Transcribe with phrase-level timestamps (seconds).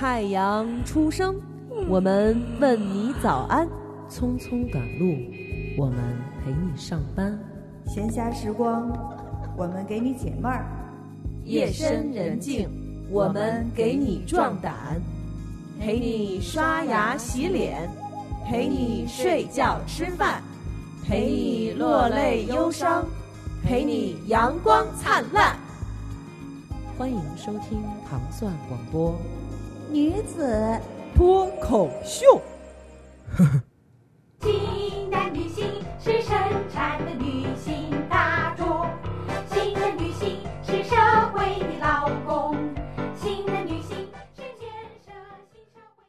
[0.00, 1.34] 太阳初升，
[1.88, 3.66] 我们问你早安；
[4.08, 5.16] 匆匆赶路，
[5.76, 5.96] 我们
[6.40, 7.36] 陪你上班。
[7.84, 8.92] 闲暇时光，
[9.56, 10.62] 我们给你解闷儿；
[11.42, 12.68] 夜深人静，
[13.10, 15.02] 我们给你壮胆，
[15.80, 17.90] 陪你刷牙洗脸，
[18.46, 20.40] 陪你睡觉吃饭，
[21.04, 23.04] 陪你落泪忧伤，
[23.64, 25.56] 陪你阳光灿烂。
[26.96, 29.18] 欢迎收听糖蒜广播
[29.90, 30.78] 女子
[31.16, 32.42] 脱口秀。
[34.40, 35.64] 新的女性
[35.98, 36.36] 是生
[36.70, 38.86] 产的女性大众，
[39.50, 40.94] 新的女性是社
[41.32, 42.54] 会的劳工，
[43.16, 43.96] 新的女性
[44.36, 44.68] 是建
[45.04, 45.10] 设
[45.52, 46.02] 新社会。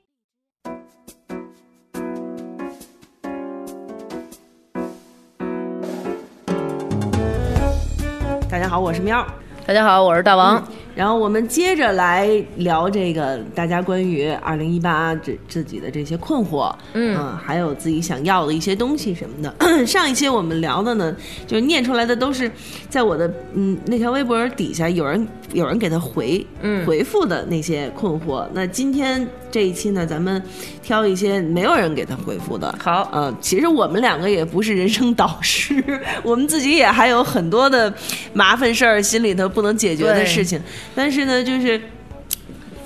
[8.49, 9.25] 大家好，我是喵。
[9.66, 10.61] 大家好，我是大王。
[10.99, 19.55] 然后我们接着来聊这个大家关于二零一八这自己的这些困惑，嗯还有自己想要的一些东西什么的。
[19.88, 21.16] 上一期我们聊的呢，
[21.47, 22.52] 就是念出来的都是
[22.89, 28.45] 在我的嗯那条微博底下有人有人给他回嗯回复的那些困惑。
[28.52, 30.44] 那今天这一期呢，咱们
[30.83, 32.75] 挑一些没有人给他回复的。
[32.77, 35.81] 好呃，其实我们两个也不是人生导师，
[36.23, 37.92] 我们自己也还有很多的
[38.33, 40.61] 麻烦事儿，心里头不能解决的事情。
[41.00, 41.80] 但是呢，就是。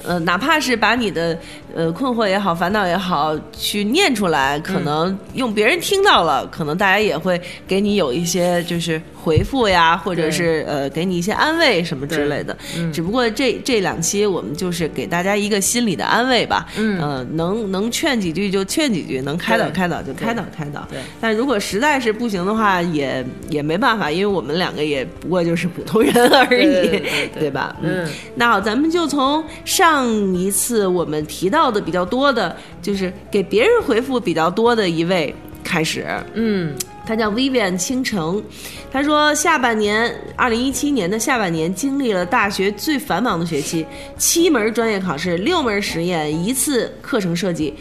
[0.06, 1.40] 呃，哪怕是把你的
[1.74, 12.56] 呃困惑也好、烦恼也好，去念出来，可能用别人听到了，可能大家也会给你有一些就是回复呀，或者是呃给你一些安慰什么之类的。
[12.78, 12.92] 嗯。
[12.94, 16.68] 只不过这这两期我们就是给大家一个心理的安慰吧。
[16.78, 17.00] 嗯。
[17.02, 20.88] 呃，能能劝几句就劝几句，能开导开导就开导开导。
[20.90, 21.00] 对。
[21.20, 27.30] 但如果实在是不行的话，也也没办法，因为我们两个也不过就是普通人而已，对对对。
[27.40, 27.76] 对 吧？
[27.82, 36.06] 嗯，那好，咱们就从上一次我们提到要的比较多的，就是给别人回复比较多的一位开始。
[36.34, 36.76] 嗯
[37.06, 38.42] 他叫 Vivian 倾城，
[38.90, 43.86] 他说下半年，二零一七年的下半年经历了大学最繁忙的学期，
[44.18, 47.74] 七门专业考试，六门实验，一次课程设计。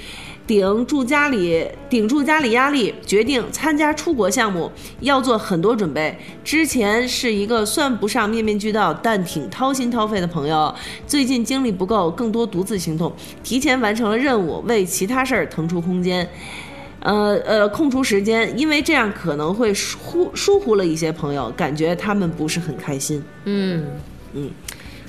[0.46, 4.70] 顶住家里顶住家里压力，决定参加出国项目，
[5.00, 6.16] 要做很多准备。
[6.44, 10.74] 之前是一个算不上面面俱到，但挺掏心掏肺的朋友。
[11.06, 16.28] 最近精力不够，更多独自行动，提前完成了任务，为其他事儿腾出空间。
[17.00, 23.22] 呃呃，空出时间，因为这样可能会疏忽疏忽了一些朋友，感觉他们不是很开心。
[23.44, 23.84] 嗯，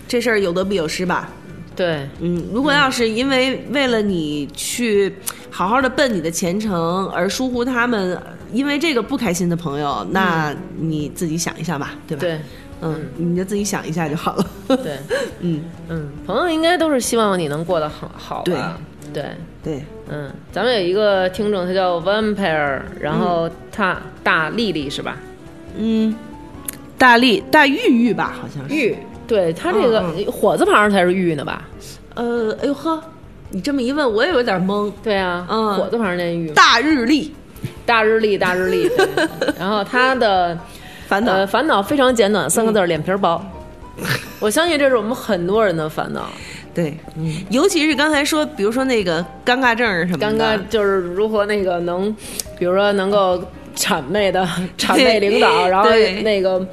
[0.07, 1.31] 这事儿有得必有失吧？
[1.75, 5.13] 对，嗯，如果要是因为为了你去
[5.49, 8.17] 好好的奔你的前程而疏忽他们，
[8.51, 12.39] 因为这个不开心的朋友，那你自己想一下吧，对吧？，对，
[12.81, 14.45] 嗯，你就自己想一下就好了。
[14.67, 14.97] 对，
[15.41, 18.77] 嗯，嗯，朋友应该都是希望你能过得很好吧？
[19.13, 19.25] 对，
[19.63, 25.17] 对，嗯，咱们有一个听众，他叫 Vampire，然后他大丽丽是吧？
[25.77, 26.15] 嗯，
[26.97, 28.75] 大丽大玉玉吧，好像是。
[28.75, 28.95] 玉，
[29.33, 31.67] 对他这个嗯火字旁才是玉呢吧？
[32.13, 33.01] 呃，哎呦呵，
[33.49, 34.91] 你这么一问，我也有点懵。
[35.01, 37.33] 对啊，嗯火字旁那玉，大日历，
[37.83, 38.87] 大日历，大日历。
[39.57, 40.55] 然后他的
[41.07, 41.33] 烦恼。
[41.33, 43.43] 呃烦恼非常简短，三个字儿：脸皮儿薄。
[44.39, 46.29] 我相信这是我们很多人的烦恼。
[46.75, 46.95] 对，
[47.49, 52.15] 尤其是刚才说，比如说那个尴尬症什么的，刚刚就是如何那个能，
[52.59, 53.43] 比如说能够
[53.75, 55.89] 谄媚的 谄媚领导，然后
[56.23, 56.63] 那个，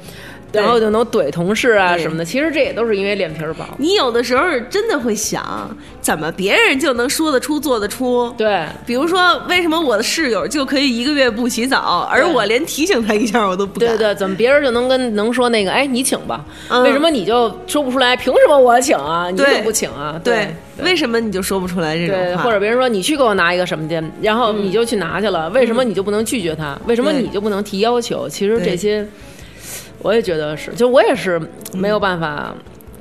[0.51, 2.25] 然后就能怼同事啊什么的。
[2.25, 3.65] 其实这也都是因为脸皮儿薄。
[3.77, 5.69] 你有的时候真的会想，
[6.01, 8.33] 怎么别人就能说得出做得出？
[8.37, 13.89] 对比如说，为什么我的室友就可以一个月不洗澡，而我连提醒他一下我都不敢？
[13.89, 16.43] 对对，怎么别人就能跟能说那个，哎，你请吧？
[16.69, 18.15] 嗯为什么你就说不出来？
[18.15, 19.29] 凭什么我请啊？
[19.29, 20.19] 你对怎么不请啊？
[20.23, 22.43] 对，为什么你就说不出来这种对，话？
[22.43, 26.77] 或者别人说你去给我拿一个什么去，然后你就去拿去了，为什么你就不能拒绝他？
[26.85, 28.27] 为什么你就不能提要求？
[28.27, 29.07] 其实这些，
[30.01, 31.41] 我也觉得是，就我也是
[31.73, 32.55] 没有办法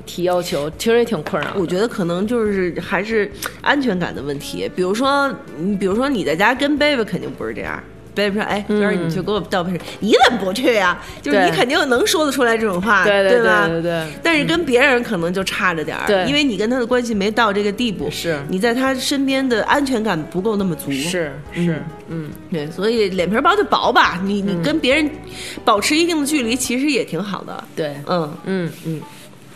[0.04, 1.52] 提要求，其实也挺困扰。
[1.56, 3.30] 我觉得可能就是还是
[3.60, 4.70] 安全感的问题。
[4.74, 7.82] 比如说，你比如说你在家跟 baby 肯定不是这样。
[8.14, 10.98] 贝贝说：“哎，今儿你去给我倒杯水，你怎么不去呀？
[11.22, 13.66] 就是你肯定能说得出来这种话，对对吧？
[13.66, 14.06] 对对对？
[14.22, 16.24] 但是跟别人可能就差着点儿，对。
[16.26, 18.38] 因为你跟他的关系没到这个地步，是。
[18.48, 25.10] 你在他身边的安全感不够那么足，是是，嗯，对，所以脸皮儿薄就薄吧，你你跟别人
[25.64, 27.64] 保持一定的距离，其实也挺好的。
[27.76, 29.00] 对，嗯，嗯嗯，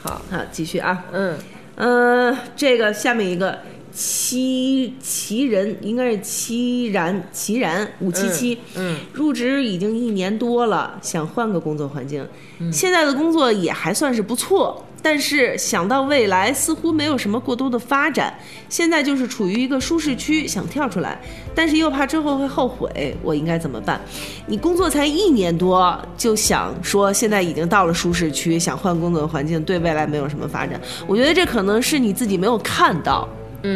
[0.03, 1.37] 好，好，继续啊，嗯。
[1.77, 3.59] 嗯，这个下面一个
[3.95, 12.27] 齐齐人应该是齐然齐然五七七，嗯入职已经一年多了，想换个工作环境，
[12.73, 16.53] 现在的工作也还算是不错，但是想到未来。
[16.53, 18.33] 似乎没有什么过多的发展，
[18.69, 21.21] 现在就是处于一个舒适区，想跳出来，
[21.55, 24.01] 但是又怕之后会后悔，我应该怎么办？
[24.47, 33.29] 你工作才一年多，就想说现在已经到了舒适区，想换工作环境，对未来没有什么发展，我觉得这可能是你自己没有看到，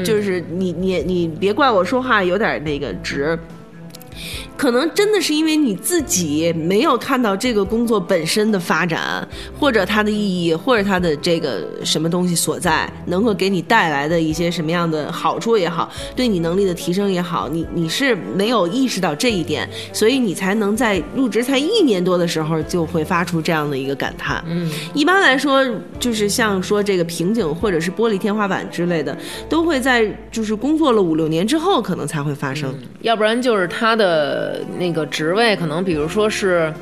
[0.05, 3.39] 就是你你你别怪我说话有点那个直。
[4.59, 9.27] 可能真的是因为你自己没有看到这个工作本身的发展，
[9.57, 24.43] 或者它的意义，或者它的这个什么东西所在，能够给你带来的一些什么样的好处也好，对你能力的提升也好，你你是没有意识到这一点，所以你才能在入职才一年多的时候就会发出这样的一个感叹。
[24.49, 25.65] 嗯，一般来说，
[26.01, 29.17] 就是像说这个瓶颈或者是玻璃天花板之类的，
[29.49, 32.75] 都会在就是工作了五六年之后可能才会发生。
[33.03, 34.48] 要不然就是他的
[34.79, 36.73] 那个职位可能，比如说是，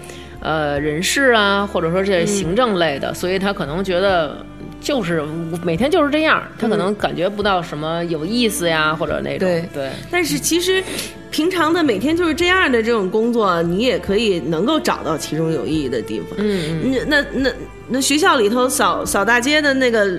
[0.40, 4.36] 呃，人事啊，或者说这行政类的，所以他可能觉得
[4.80, 5.22] 就是
[5.64, 10.82] 每天就是这样，他可能感觉不到什么有意思呀，或者那种对对但是其实，
[11.30, 16.30] 平常的每天就是这样的这种工作，你也可以能够找到其中有意义的地方。
[16.38, 17.50] 嗯嗯，那那那
[17.88, 20.18] 那学校里头扫扫大街的那个。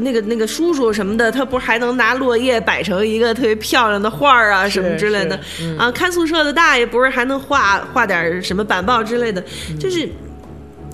[0.00, 5.90] 那个那个叔叔什么的，他不是还能拿落叶摆成一个特别漂亮的画儿啊，什么之类的嗯啊？
[5.92, 10.08] 看宿舍的大爷不是还能画画点儿什么板报之类的，嗯就是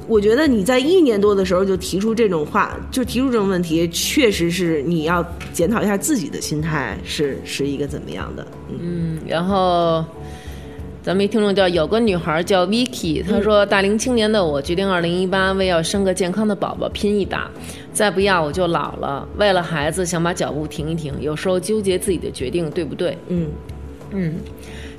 [0.06, 8.46] 我觉得你在一年多的时候就提出这种话，就提出这种问题，确实是你要检讨一下自己的心态是是一个怎么样的。
[8.70, 10.04] 嗯嗯，然后。
[11.06, 17.48] 咱们一听众叫有个女孩叫 Vicky，她说：“大龄青年的我决定，二零一八为要生个健康的宝宝拼一把，
[17.92, 19.24] 再不要我就老了。
[19.36, 23.16] 为了孩子，想把脚步停一停，有时候纠结自己的决定对不对？
[23.28, 23.46] 嗯
[24.10, 24.34] 嗯，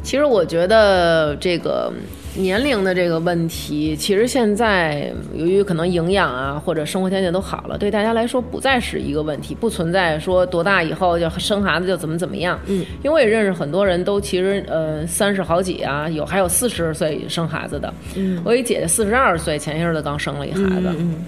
[0.01, 1.92] 其实我觉得这个
[2.38, 12.60] 年龄的这个问题，其实现在由于可能营养啊或者生活条件都好了，对大家来说不再是一个问题，不存在说多大以后就生孩子就怎么怎么样。
[12.68, 17.94] 嗯，因为我也认识很多人都其实呃三十好几啊，有还有四十岁生孩子的。
[18.16, 20.90] 嗯，我一姐姐四十二岁，前些日子刚生了一孩子。
[20.98, 21.25] 嗯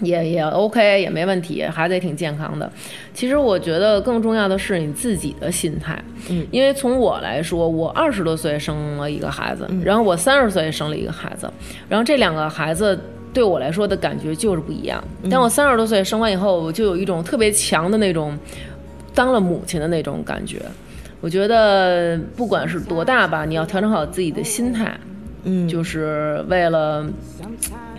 [0.00, 2.70] 也也 OK，也没问题，孩子也挺健康的。
[3.14, 5.98] 其实我觉得更重要的是你自己的心态，
[6.28, 11.50] 嗯，因为从我来说，我二十多岁生了一个孩子，然后我三十岁生了一个孩子，
[11.88, 12.98] 然后这两个孩子
[13.32, 15.02] 对我来说的感觉就是不一样。
[15.30, 18.38] 但我三十多岁生完以后，我就有一种特别强的那种
[19.14, 20.60] 当了母亲的那种感觉。
[21.22, 24.94] 我觉得不管是多大吧，你要调整好自己的心态，
[25.44, 27.06] 嗯，就是为了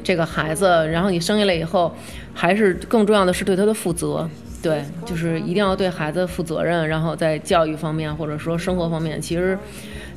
[0.07, 1.93] 这个孩子，然后你生下来以后，
[2.33, 4.25] 还是更重要的是对他的负责。
[4.63, 9.59] 对，就是一定要对孩子负责任，然后在教育方面或者说生活方面，其实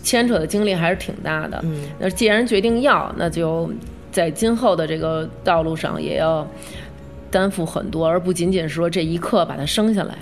[0.00, 1.58] 牵扯的精力还是挺大的。
[1.64, 3.68] 嗯，那既然决定要，那就
[4.12, 6.46] 在今后的这个道路上也要
[7.28, 10.14] 担负很多，而不仅仅是说这一刻把他生下来。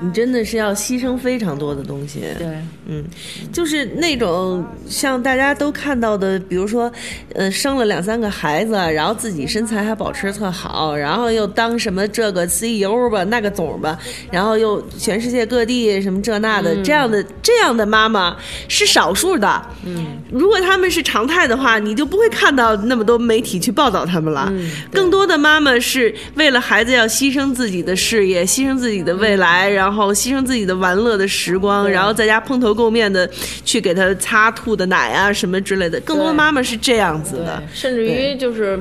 [0.00, 2.20] 你真的是要牺牲非常多的东西。
[2.38, 2.46] 对，
[2.86, 3.04] 嗯，
[3.52, 6.90] 就是那种像大家都看到的，比如说，
[7.34, 13.98] 呃，生了两三个孩子，然后自己身材还保持特好，然后又当什么这个 CEO 吧，那个总吧，
[14.30, 18.36] 然后又全世界各地什么这那的，这样的这样的妈妈
[18.68, 19.62] 是少数的。
[19.84, 24.48] 嗯，如果他们是常态的话，你就不会看到那么多媒体去报道他们了。
[24.50, 33.28] 嗯更多的妈妈是为了孩子要牺牲自己的事业，牺牲自己的未来，然后牺牲自己的玩乐的时光，然后在家蓬头垢面的
[33.64, 36.00] 去给他擦吐的奶啊什么之类的。
[36.00, 38.80] 更多的妈妈是这样子的，，甚至于就是，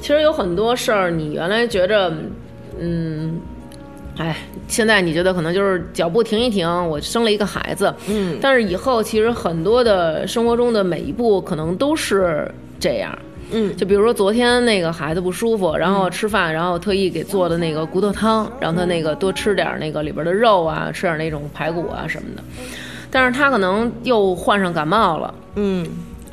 [0.00, 2.12] 其实有很多事儿，你原来觉着，
[2.78, 3.40] 嗯，
[4.16, 4.36] 哎，
[4.68, 13.16] 现在你觉得可能就是脚步停一停，我生了一个孩子，嗯，但是以后其实很多的生活中的每一步可能都是这样。
[13.52, 13.76] 嗯。
[13.76, 22.42] 就比如说昨天那个孩子不舒服，然后吃饭，然后特意给做的那个骨头汤，让他那个多吃点儿那个里边的肉啊，吃点儿那种排骨啊什么的。
[23.10, 25.86] 但是他可能又患上感冒了，嗯。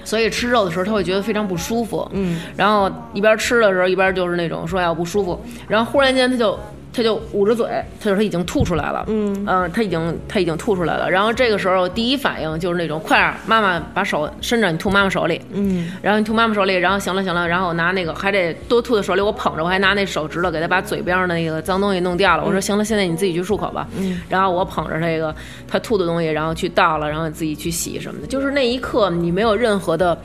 [0.05, 6.57] 所以吃肉的时候他会觉得非常不舒服，嗯，然后一边吃的时候一边就是那种说要不舒服，然后忽然间他就
[6.91, 7.67] 他就捂着嘴，
[8.01, 22.43] 他就他已经吐出来了，嗯他已经他已经吐出来了，然后这个时候第一反应就是那种快点，妈妈把手伸着，你吐妈妈手里，嗯然后你吐妈妈手里，然后行了行了，然后我拿那个还得多吐在手里，我捧着，我还拿那手指头给他把嘴边上的那个脏东西弄掉了。
[22.43, 23.87] 我说行了，现在你自己去漱口吧。
[23.97, 25.33] 嗯，然后我捧着这个
[25.67, 28.27] 他吐的东西，然后去倒了，然后自己去洗什么的。
[28.27, 30.17] 就是那一刻你没有任何的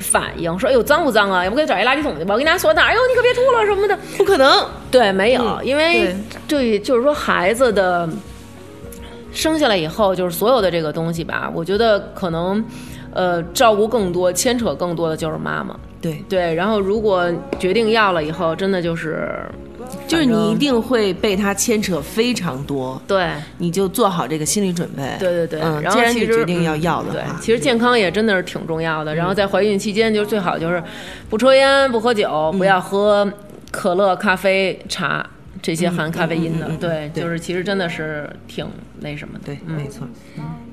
[0.00, 1.44] 反应，说哎呦脏不脏啊？
[1.44, 2.34] 要不给你找一垃圾桶去吧？
[2.34, 3.96] 我给你拿塑料袋，哎呦你可别吐了什么的。
[4.18, 4.66] 不可能。
[4.90, 6.16] 对，没有，嗯因为
[6.48, 8.08] 对，就是说孩子的
[9.32, 12.64] 生下来以后，就是所有的这个东西吧，我觉得可能
[13.12, 15.78] 呃照顾更多、牵扯更多的就是妈妈。
[16.00, 19.28] 对，对，然后如果决定要了以后，真的就是
[20.06, 23.30] 就是你一定会被他牵扯非常多，对。
[23.58, 25.16] 你就做好这个心理准备。
[25.18, 29.14] 对对对，嗯，然既然你决定要要的话，，其实健康也真的是挺重要的。
[29.14, 30.82] 然后在怀孕期间，就最好就是
[31.28, 33.30] 不抽烟、不喝酒，嗯不要喝
[33.70, 35.24] 可乐、咖啡、茶
[35.62, 36.68] 这些含咖啡因的。
[36.80, 38.66] 对就是其实真的是挺
[39.00, 39.46] 那什么的。
[39.46, 40.06] 对，没错。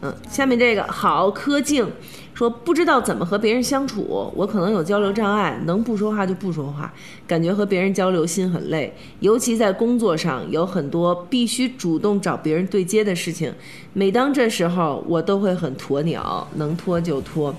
[0.02, 1.90] 嗯，下面这个好柯静
[2.38, 6.94] 说不知道怎么和别人相处，我可能有交流障碍，能不说话就不说话，
[7.26, 13.52] 感觉和别人交流心很累，尤其在工作上有很多必须主动找别人对接的事情，
[13.94, 17.52] 每当这时候我都会很鸵鸟，能拖就拖。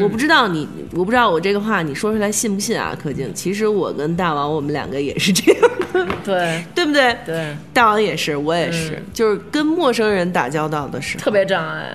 [0.00, 3.30] 我不知道你，我不知道我这个话你说出来信不信啊，柯静？
[3.34, 5.60] 其实我跟大王我们两个也是这样
[5.92, 7.14] 的，对 对不对？
[7.26, 11.94] 对，大王也是，我也是，就是跟陌生人打交道的时候，特别障碍。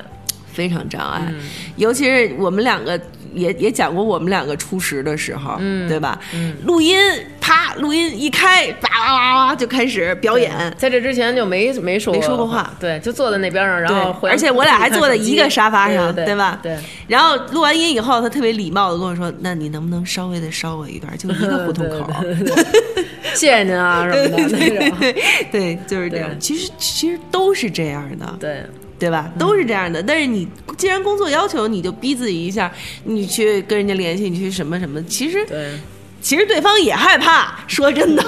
[0.58, 1.36] 非常障碍，嗯
[1.76, 3.00] 尤其是我们两个
[3.36, 6.20] 也也讲过我们两个初识的时候，嗯对吧？
[6.66, 6.98] 录音
[7.40, 10.52] 啪，录音一开，叭叭叭叭就开始表演。
[10.76, 16.60] 在这之前就没没说没说过话对，就坐在那边上，然后对，回而且我俩还坐在一个沙发上，对对吧？
[16.64, 16.76] 对，
[17.08, 22.10] 然后录完音以后，他特别礼貌的跟我说：“那你能不能稍微的捎我一段，就一个胡同口？”
[23.36, 24.98] 谢谢您啊什么的那种。
[25.00, 25.14] 对
[25.52, 26.28] 对，就是这样。
[26.40, 28.64] 其实其实都是这样的，对
[29.00, 29.32] 对吧？
[29.38, 30.02] 都是这样的。
[30.02, 32.72] 但是你既然工作要求，你就逼自己一下，
[33.04, 35.72] 你去跟人家联系，你去什么什么，其实对。
[36.20, 37.60] 其实对方也害怕。
[37.68, 38.24] 说真的，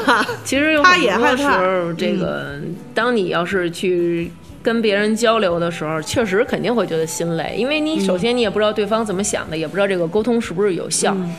[0.46, 1.60] 其实他也害怕
[1.98, 2.60] 这个、
[2.94, 11.14] 当你要是去跟别人交流的时候，确实肯定会觉得心累，因为你首先你也不知道对方怎么想的，也不知道这个沟通是不是有效。
[11.16, 11.36] 嗯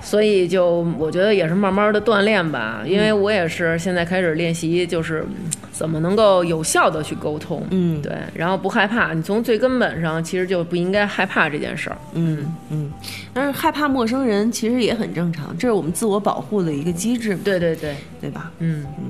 [0.00, 9.14] 所以就我觉得也是慢慢的锻炼吧，因为我也是现在开始练习，就是嗯怎么能够有效的去沟通，嗯对，然后不害怕。
[9.14, 12.90] 你从最根本上其实就不应该害怕这件事儿，嗯嗯。
[13.32, 18.50] 但是害怕陌生人其实也很正常，这是我们自我保护的一个机制嘛，对对对，对吧？
[18.58, 19.04] 嗯嗯。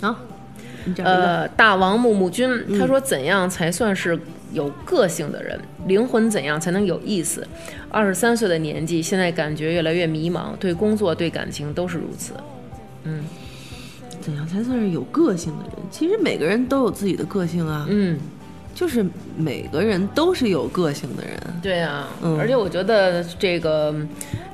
[0.00, 0.16] 好。
[1.02, 4.16] 呃，大王木木君嗯他说：“怎样才算是
[4.52, 5.60] 有个性的人？
[5.88, 7.46] 灵魂怎样才能有意思？
[7.90, 12.32] 二十三岁的年纪，现在感觉越来越迷茫，对工作、对感情都是如此。
[14.26, 15.72] 怎样才算是有个性的人？
[15.88, 18.18] 其实每个人都有自己的个性啊，嗯，
[18.74, 19.06] 就是
[19.36, 21.38] 每个人都是有个性的人。
[21.62, 23.94] 对啊，嗯而且我觉得这个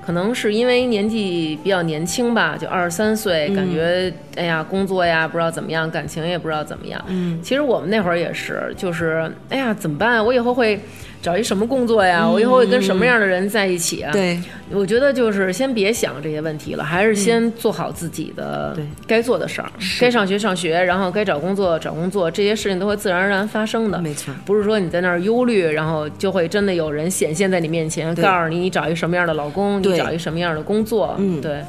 [0.05, 7.03] 可能是因为年纪比较年轻吧，就二十三岁，感觉哎呀，工作呀不知道怎么样，感情也不知道怎么样。
[7.09, 10.23] 嗯，其实我们那会儿也是，就是哎呀，怎么办啊？
[10.23, 10.79] 我以后会
[11.23, 12.29] 找一什么工作呀？
[12.29, 14.13] 我以后会跟什么样的人在一起啊？
[14.13, 14.39] 对，
[14.73, 18.77] 我觉得就是先别想这些问题了，还是先做好自己的
[19.07, 24.01] 该做的事儿，该上学上学，然后该找工作找工作，这些事情都会自然而然发生的。
[24.01, 24.35] 没错。
[24.45, 31.15] 不是说你在那儿忧虑，然后就会真的有人显现在你面前，告诉你你找一什么样的老公，你找一什么样的工作。
[31.19, 31.63] 嗯对，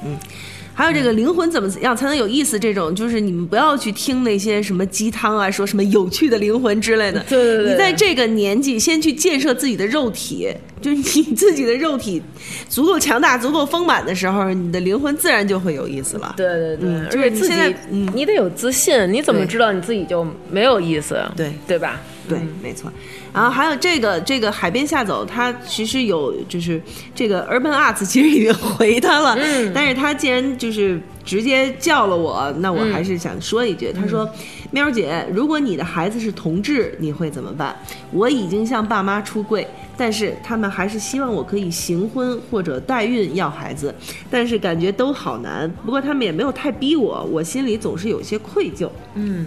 [0.74, 2.58] 还有这个灵魂怎么样才能有意思？
[2.60, 7.20] 这种就是你们不要去听那些什么鸡汤啊，说什么有趣的灵魂之类的。
[7.30, 10.51] 对对对你在这个年纪先去建设自己的肉体，
[10.82, 12.22] 就是你自己的肉体
[12.68, 16.34] 足够强大、足够丰满的时候，你的灵魂自然就会有意思了。
[16.38, 21.22] 对对对，嗯而且自就是你现在你得有自信，你怎么知道你自己就没有意思？
[21.36, 22.01] 对对吧？
[22.27, 22.92] 对，没错。
[23.34, 26.82] 然后还有这个这个海边下走，它其实有就是
[27.13, 34.30] 这个 Urban Arts 其实已经回他了，嗯但是他既然就是直接叫了我，那我还是想说一句，他说
[34.72, 37.75] ：“喵姐，如果你的孩子是同志，你会怎么办？
[38.12, 43.94] 我已经向爸妈出柜。”但是他们还是希望我可以行婚或者代孕要孩子，
[44.27, 45.72] 但是感觉都好难。
[45.86, 48.89] 不过他们也没有太逼我，我心里总是有些愧疚。
[49.13, 49.46] 嗯，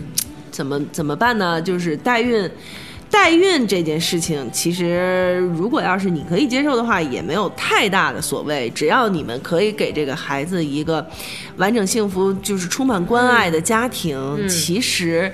[0.57, 1.61] 怎么怎么办呢？
[1.61, 2.51] 就是代孕，
[3.11, 8.71] 代孕这件事情，其实如果要是你可以接受的话，也没有太大的所谓。
[8.71, 11.07] 只要你们可以给这个孩子一个
[11.59, 15.31] 完整、幸福，就是充满关爱的家庭，其实。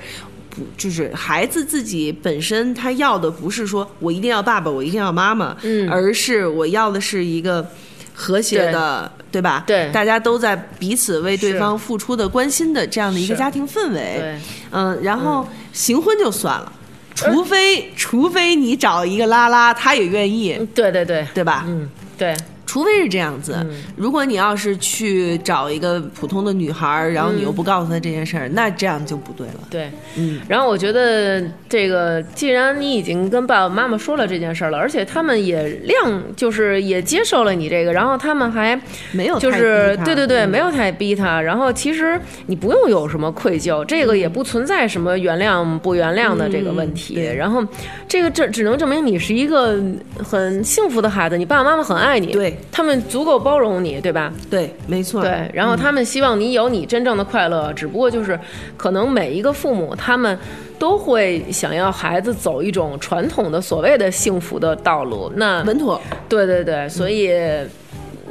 [0.49, 7.67] 不，就是孩子自己本身他要的不是说我一定要爸爸，我一定要妈妈，嗯而是我要的是一个
[8.13, 9.63] 和谐的，对吧？
[9.65, 9.91] 对。
[9.91, 14.19] 大家都在彼此为对方付出的关心的这样的一个家庭氛围。
[14.19, 14.39] 对，
[14.71, 16.71] 嗯，然后行婚就算了，
[17.15, 21.63] 除非除非你找一个拉拉，他也愿意，对对对，对吧？
[21.67, 22.35] 嗯，对，
[22.73, 23.63] 除非是这样子，
[23.95, 29.59] 如果你要是去找一个普通的女孩儿，然后你又不告诉她这件事儿，那这样就不对了。
[29.69, 31.39] 对，嗯，然后我觉得
[31.69, 38.75] 这个，既然你已经跟爸爸妈妈说了这件事儿了，而且他们也谅，就是也接受了你这个，然后他们还
[39.11, 41.39] 没有就是对对对，嗯没有太逼他。
[41.39, 47.13] 然后其实你不用有什么愧疚，这个也不存在什么原谅不原谅的这个问题。
[47.19, 47.63] 嗯然后
[48.07, 49.79] 这个这只能证明你是一个
[50.17, 52.31] 很幸福的孩子，你爸爸妈妈很爱你。
[52.33, 54.33] 对他们足够包容你，对吧？
[54.49, 58.39] 对，没错，对，然后他们希望你有你真正的快乐，只不过就是
[58.75, 60.37] 可能每一个父母他们
[60.77, 65.31] 都会想要孩子走一种传统的所谓的幸福的道路。
[65.35, 67.31] 那稳妥，对对对，所以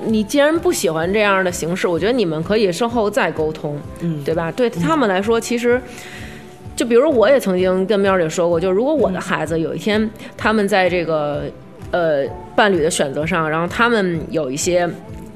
[0.05, 4.51] 你既然不喜欢这样的形式，我觉得你们可以稍后再沟通，嗯对吧？
[4.53, 5.81] 对他们来说，其实。
[6.75, 11.43] 就比如我也曾经跟喵姐说过，就如果我的孩子有一天他们在这个
[11.91, 14.89] 呃伴侣的选择上，然后他们有一些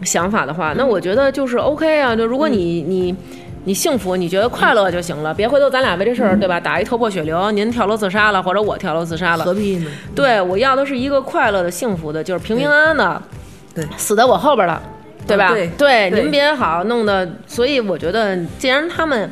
[0.03, 2.15] 想法的话，那我觉得就是 OK 啊。
[2.15, 3.17] 就如果你你
[3.65, 9.91] 你幸福，你觉得快乐就行了，别回头咱俩为这事儿对吧打一头破血流，您跳楼自杀了，或者我跳楼自杀了，何必呢？
[10.15, 13.23] 对我要的是一个快乐的、幸福的，就是平平安安的，
[13.75, 14.81] 对死在我后边了，
[15.27, 15.53] 对吧？
[15.77, 19.29] 对您别好弄的，所以我觉得，既然他们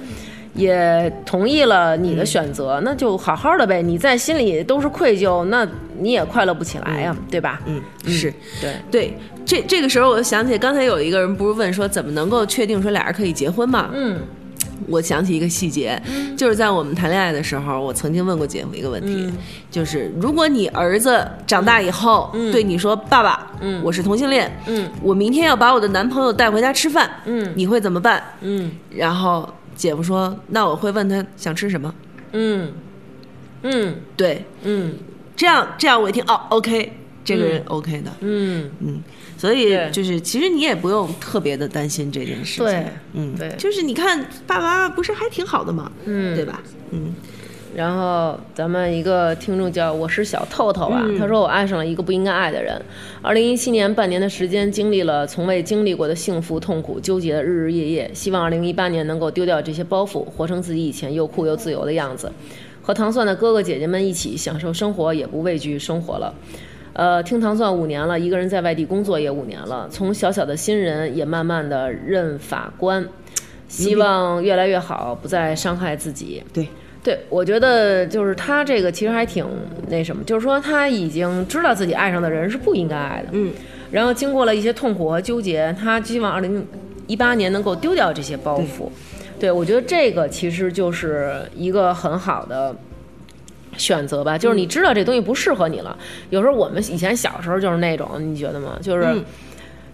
[0.54, 3.80] 也同意了你的选择，那就好好的呗。
[3.82, 5.66] 你在心里都是愧疚，那
[6.00, 7.60] 你也快乐不起来呀，对吧？
[7.66, 8.32] 嗯，是。
[8.60, 13.90] 对，对，这这个时候我就想起刚才有一个人不是问说怎么能够确定说俩人可以结婚嘛？
[13.92, 14.20] 嗯。
[14.88, 16.00] 我想起一个细节，
[16.36, 19.32] 就是在我们谈恋爱的时候，我曾经问过姐夫一个问题，嗯。
[19.70, 23.80] 就是如果你儿子长大以后、对你说：“爸爸，嗯。
[23.84, 24.90] 我是同性恋，嗯。
[25.00, 27.50] 我明天要把我的男朋友带回家吃饭，嗯。
[27.54, 28.22] 你会怎么办？
[28.42, 31.94] 嗯？”然后姐夫说：“那我会问他想吃什么。
[32.32, 32.72] 嗯。
[33.62, 34.92] 嗯”对，嗯
[35.44, 36.90] 这样这样我一听哦，OK，
[37.22, 39.02] 这个人 OK 的，嗯，嗯，
[39.36, 45.92] 所以就是其实你也不用特别的担心这件事情，对嗯，对就是你看爸爸妈妈不是还挺好的吗？
[46.06, 46.62] 嗯对吧？
[46.92, 47.14] 嗯。
[47.76, 52.80] 然后咱们一个听众叫我是小透透啊，嗯他说我爱上了一个不应该爱的人。
[53.20, 58.10] 二零一七年半年的时间，经历了从未经历过的幸福、痛苦、纠结的日日夜夜。
[58.14, 62.30] 希望二零一八年能够丢掉这些包袱，活成自己以前又酷又自由的样子，
[62.84, 66.34] 和糖蒜的哥哥姐姐们一起享受生活，也不畏惧生活了。
[66.92, 73.04] 呃，听糖蒜五年了，一个人在外地工作也五年了，从小小的新人也慢慢的任法官，
[73.68, 76.42] 希望越来越好，不再伤害自己。
[76.52, 76.68] 对，
[77.02, 79.47] 对，我觉得就是他这个其实还挺
[79.88, 83.50] 那什么，就是说他已经知道自己爱上的人是不应该爱的，嗯，
[83.90, 86.64] 然后经过了一些痛苦和纠结，他希望二零
[87.06, 88.88] 一八年能够丢掉这些包袱。
[89.45, 92.75] 对我觉得这个其实就是一个很好的。
[93.76, 95.99] 选择吧，就是你知道这东西不适合你了。
[96.30, 98.78] 有时候我们以前小时候就是那种，你觉得吗？
[98.80, 99.25] 就是，嗯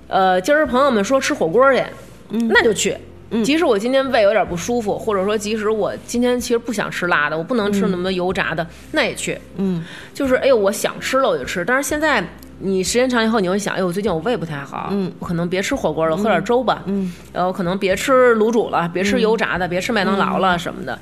[0.06, 1.82] 呃，今儿朋友们说吃火锅去，
[2.28, 2.94] 嗯那就去。
[3.42, 9.38] 即使我今天胃有点不舒服，或者说即使我今天其实不想吃辣的，我不能吃那么多油炸的，那也去。
[9.56, 9.82] 嗯，
[10.12, 11.64] 就是哎呦，我想吃了我就吃。
[11.64, 12.22] 但是现在
[12.62, 20.98] 你时间长以后，你会想，哎呦，我最近我胃不太好，嗯，我可能别吃火锅了，喝点粥吧，嗯，然后可能别吃卤煮了，别吃油炸的，别吃麦当劳了什么的。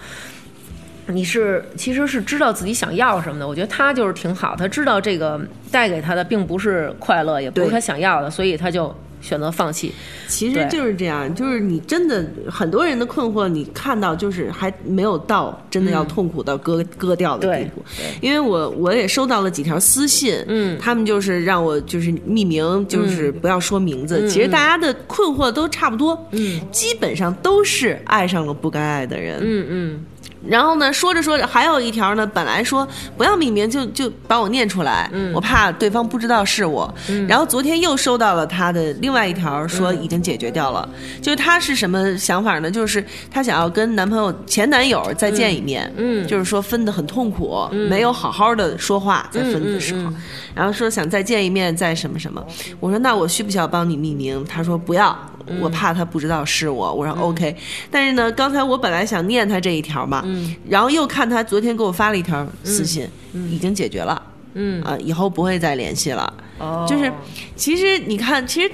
[1.08, 5.40] 你是其实是知道自己想要什么的，我觉得他就是挺好，他知道这个
[5.70, 9.92] 带给他的并不是快乐，也不是他想要的，所以他就选择放弃。
[10.26, 17.82] 其实就是这样，就是你真的很多人的困惑，你看到就是还没有到真的要痛苦到割、割掉的地步。
[17.96, 24.28] 对因为我我也收到了几条私信，嗯他们就是让我就是匿名，就是不要说名字。
[24.28, 29.38] 其实大家的困惑都差不多，嗯基本上都是爱上了不该爱的人。
[29.40, 30.04] 嗯嗯
[30.46, 36.92] 然后呢，说着说着，还有一条呢，本来说不要命名，就就把我念出来，嗯我怕对方不知道是我。
[37.26, 40.88] 然后昨天又收到了他的另外一条，说嗯已经解决掉了。
[41.20, 42.70] 就是他是什么想法呢？
[42.70, 50.16] 就是他想要跟男朋友前男友再见一面，嗯就是说分得很痛苦，没有好好的说话在分的时候，嗯
[50.54, 52.44] 然后说想再见一面，再什么什么。
[52.80, 54.44] 我说那我需不需要帮你命名？
[54.44, 55.16] 他说不要。
[55.50, 55.60] 嗯。
[55.60, 57.54] 我怕他不知道是我，我说 OK，、
[57.90, 63.08] 但是呢，刚才我本来想念他这一条嘛，嗯然后又看他昨天给我发了一条私信，
[63.50, 64.20] 已经解决了，
[64.54, 66.32] 嗯，啊、以后不会再联系了。
[66.58, 67.12] 哦，就是
[67.56, 68.70] 其实你看，其实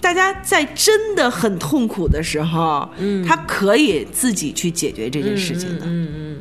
[0.00, 3.24] 大家在真的很痛苦的时候，嗯。
[3.26, 5.86] 他可以自己去解决这件事情的。
[5.86, 6.38] 嗯嗯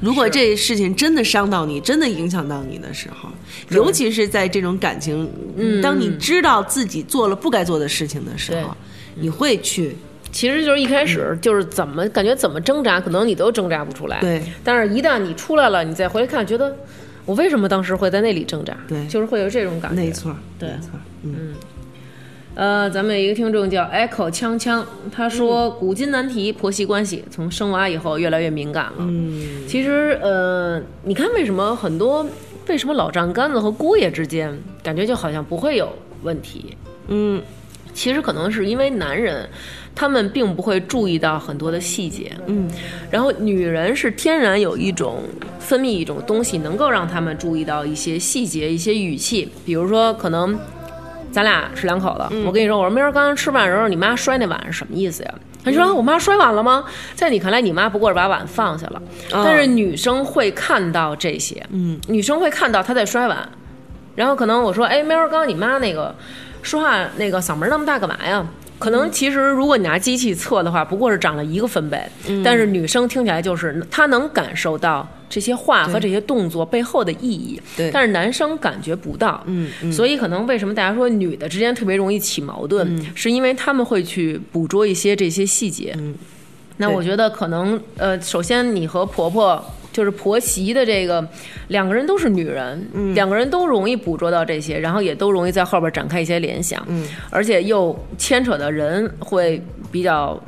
[0.00, 3.28] 如果这事情真的伤到你，真的影响到你的时候，
[3.70, 8.76] 尤其是在这种感情，嗯当你知道自己做了不该做的事情的时候，
[9.14, 9.96] 你会去
[10.32, 14.20] 其实就是一开始就是怎么感觉怎么挣扎，可能你都挣扎不出来。
[14.20, 16.76] 对，但是一旦你出来了，你再回来看，觉得
[17.24, 18.76] 我为什么当时会在那里挣扎？
[18.88, 20.02] 对就是会有这种感觉。
[20.02, 20.90] 没错，对没错，
[21.22, 21.54] 嗯
[22.54, 28.92] 呃，咱们有一个听众叫 Echo 锵锵，他说古今难题，婆媳关系从生娃以后越来越敏感了。
[28.98, 32.24] 嗯，其实呃，你看为什么很多
[32.68, 36.76] 为什么老丈杆子和姑爷之间感觉就好像不会有问题？
[37.08, 37.42] 嗯，
[37.92, 39.48] 其实可能是因为男人，
[39.92, 42.70] 他们并不会注意到很多的细节，嗯，
[43.10, 45.24] 然后女人是天然有一种
[45.58, 50.56] 分泌一种东西，能够让他们注意到一些细节、一些语气，比如说可能
[51.34, 52.44] 咱俩是两口子，嗯。
[52.46, 55.34] 我跟你说，我说明儿刚刚吃饭的时候，你妈摔那碗是什么意思呀？
[55.64, 56.84] 他说、啊我妈摔碗了吗？
[57.14, 63.48] 在你看来，你妈不过是把碗放下了，但是女生会看到这些，嗯，女生会看到她在摔碗，
[64.14, 66.14] 然后可能我说，哎，明儿刚刚你妈那个
[66.62, 68.46] 说话那个嗓门那么大干嘛呀？
[68.84, 72.06] 可能其实如果你拿机器测的话，不过是涨了一个分贝，
[72.44, 77.90] 但是女生听起来就是她能感受到这些话和这些动作背后的意义，对。
[77.90, 79.90] 但是男生感觉不到，嗯嗯。
[79.90, 85.94] 所以可能为什么大家说女的之间特别容易起矛盾，是因为他们会去捕捉一些这些细节。
[85.96, 86.14] 嗯。
[86.76, 89.64] 那我觉得可能呃，首先你和婆婆。
[89.94, 91.24] 就是婆媳的这个
[91.68, 100.38] 两个人都是女人，嗯两个人都容易捕捉到这些，然后也都容易在后边展开一些联想，嗯而且又牵扯的人会比较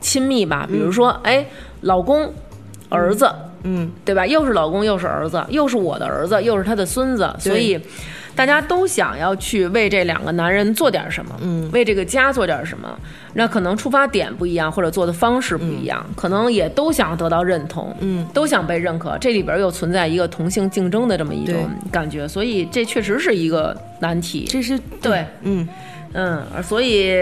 [0.00, 1.44] 亲密吧，比如说，哎，
[1.80, 2.32] 老公、
[2.88, 3.28] 儿子，
[3.64, 4.24] 嗯，对吧？
[4.24, 7.76] 又是老公，又是儿子，又是我的儿子，又是他的孙子，所以
[8.36, 12.96] 大家都想要去为这两个男人做点什么，嗯，为这个家做点什么。
[13.32, 19.16] 那可能出发点不一样，或者做的方式不一样，可能也都想得到认同，嗯，都想被认可。
[19.18, 24.44] 这里边又存在一个同性竞争的这么一种感觉，所以这确实是一个难题。
[24.48, 25.66] 这是对，嗯
[26.12, 27.14] 嗯，所以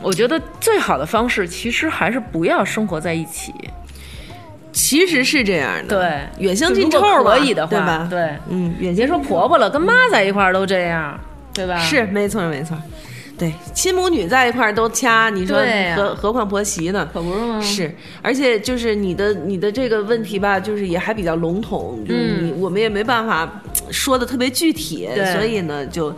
[0.00, 3.52] 我觉得最好的方式其实还是不要生活在一起。
[4.74, 5.96] 其实是这样的，
[6.36, 8.06] 对，远香近就臭可以的话，对吧？
[8.10, 11.18] 对，嗯，远香别说婆婆了，跟妈在一块儿都这样，
[11.54, 11.78] 对吧？
[11.78, 12.76] 是没错没错，
[13.38, 15.56] 对，亲母女在一块儿都掐，你说
[15.94, 17.08] 何何况婆媳呢？
[17.12, 17.60] 可不是吗？
[17.60, 23.48] 是，而且就是你的你的这个问题吧，就是也还比较笼统，就是你、我们也没办法
[23.90, 26.12] 说的特别具体，对所以呢，就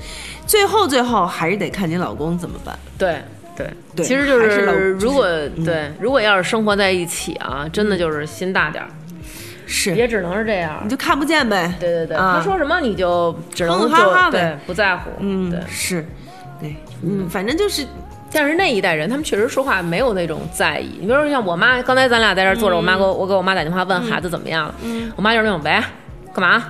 [0.46, 2.74] 最后最后还是得看你老公怎么办。
[2.96, 3.20] 对
[3.56, 8.90] 对对其实就是是如果就是嗯对，如果要是生活在一起啊，真的就是心大点儿，
[9.66, 10.90] 是，也只能是这样你。
[10.90, 11.72] 就看不见呗。
[11.80, 15.60] 对对对，啊他说什么你就只能哼就对不在乎，嗯对，。
[15.68, 16.06] 是，
[16.60, 17.86] 对，嗯，反正就是
[18.30, 20.98] 但是那一代人，他们确实说话没有那种在意。
[21.00, 24.74] 你比如说像我妈，刚才咱俩在这坐着，我妈给我我给我妈打电话问孩子怎么样了，
[25.16, 25.70] 我妈就是那种喂，
[26.34, 26.64] 干嘛？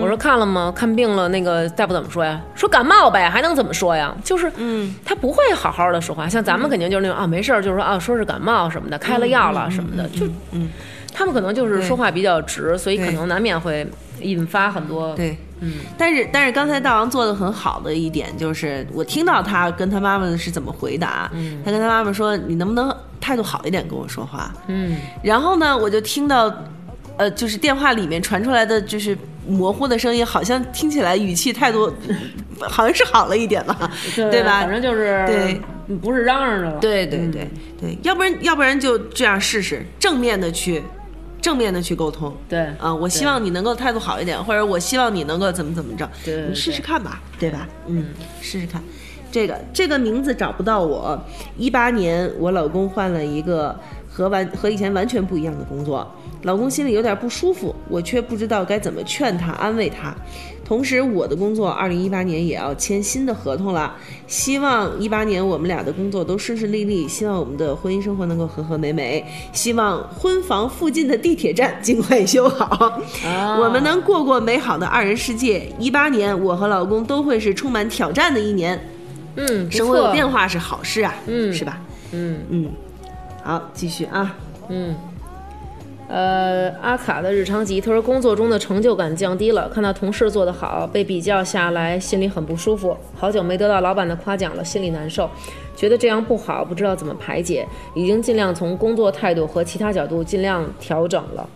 [0.00, 0.72] 我说看了吗？
[0.74, 2.40] 看病了，那个大夫怎么说呀？
[2.54, 4.14] 说感冒呗，还能怎么说呀？
[4.24, 6.28] 就是，嗯，他不会好好的说话。
[6.28, 10.68] 像咱们肯定就是那种啊，没事儿，就是说啊，说是感冒什么的，开了药了什么的，就，嗯，
[11.12, 13.86] 他们可能就是说话比较直，所以可能难免会
[14.20, 26.52] 引发很多，对，嗯，但是但是刚才大王做的很好的一点就是，我听到他跟他妈妈是怎么回答，嗯，他跟他妈妈说，你能不能态度好一点跟我说话，嗯，然后呢，我就听到，
[27.16, 31.92] 呃，就是电话里面传出来的就是模糊的声音，好像听起来语气态度
[32.60, 34.60] 好像是好了一点了，对吧？
[34.60, 35.60] 反正就是对，
[35.96, 37.48] 不是嚷嚷着了，对对对
[37.80, 40.82] 对，要不然要不然就这样试试，正面的去。
[41.42, 47.68] 正面的去沟通，对啊，我希望你能够态度好一点，或者我希望你能够怎么怎么着，对对你试试看吧，对吧？
[47.86, 48.06] 嗯，
[48.40, 48.82] 试试看。
[49.30, 51.22] 这个这个名字找不到我，
[51.58, 53.78] 一八年我老公换了一个
[54.10, 56.10] 和完和以前完全不一样的工作，
[56.44, 60.14] 老公心里有点不舒服，我却不知道该怎么劝他安慰他。
[60.64, 63.94] 同时，我的工作二零一八年也要签新的合同了，
[64.26, 72.98] 希望一八年我们俩的工作都顺顺利利，希望我们的婚姻生活能够和和美美，希望婚房附近的地铁站尽快修好，
[73.60, 75.70] 我们能过过美好的二人世界。
[75.78, 78.78] 一八年，我和老公都会是充满挑战的一年，
[79.36, 81.52] 嗯，生活有变化是好事啊，嗯。
[81.52, 81.80] 是吧？
[82.12, 82.40] 嗯。
[82.48, 82.70] 嗯，
[83.42, 84.34] 好，继续啊，
[84.68, 84.94] 嗯，
[86.14, 92.96] 呃，阿卡的日常集，他说工作中的成就感降低了，看到同事做得好，被比较下来，心里很不舒服。
[93.16, 95.28] 好久没得到老板的夸奖了，心里难受，
[95.74, 97.66] 觉得这样不好，不知道怎么排解。
[97.96, 101.48] 已经尽量从工作态度和其他角度尽量调整了，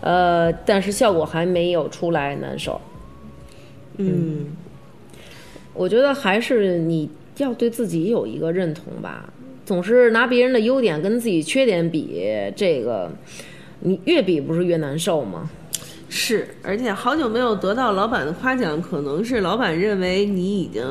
[0.00, 2.80] 呃，但是效果还没有出来，难受。
[3.98, 4.46] 嗯，
[5.74, 9.30] 我觉得还是你要对自己有一个认同吧，
[9.66, 12.26] 总是拿别人的优点跟自己缺点比，
[12.56, 13.10] 这个
[13.82, 15.50] 你越比不是越难受吗？
[16.14, 20.82] 是，而且好久没有得到老板的夸奖，可能是老板认为你已经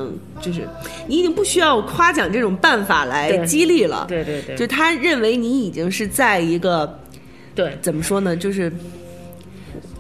[0.42, 0.68] 就是
[1.08, 4.56] 你已经不需要夸奖这种办法来激励了，对对对。
[4.56, 7.00] 就他认为你已经是在一个
[7.54, 8.72] 对，怎么说呢，就是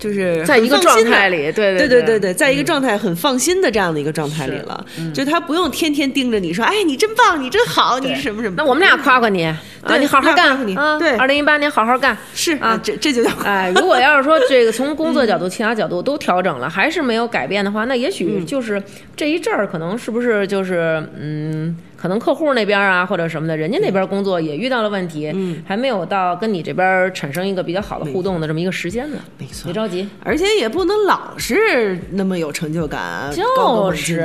[0.01, 4.83] 就是在一个状态里对对对对对对，在一个状态很放心的这样的一个状态里了，
[5.13, 8.55] 就他不用天天盯着你说，哎，你真棒，你真好，你什么什么。
[8.57, 10.63] 那我们俩夸夸你啊，你好好干啊！
[10.65, 12.17] 你对二零一八年好好干。
[12.33, 18.81] 是啊这这就叫哎，如果要是说 这个从工作角度、其他角度都调整了，还是没有改变的话，那也许就是
[19.15, 25.61] 这一阵儿可能是不是就是嗯，可能客户那边啊或者什么的，人家那边工作也遇到了问题，嗯。
[25.67, 29.17] 还没有到跟你这边产生一个比较好的互动的这么一个时间呢。
[29.37, 29.65] 没错。
[29.65, 34.15] 别着急，而且也不能老是那么有成就感，就是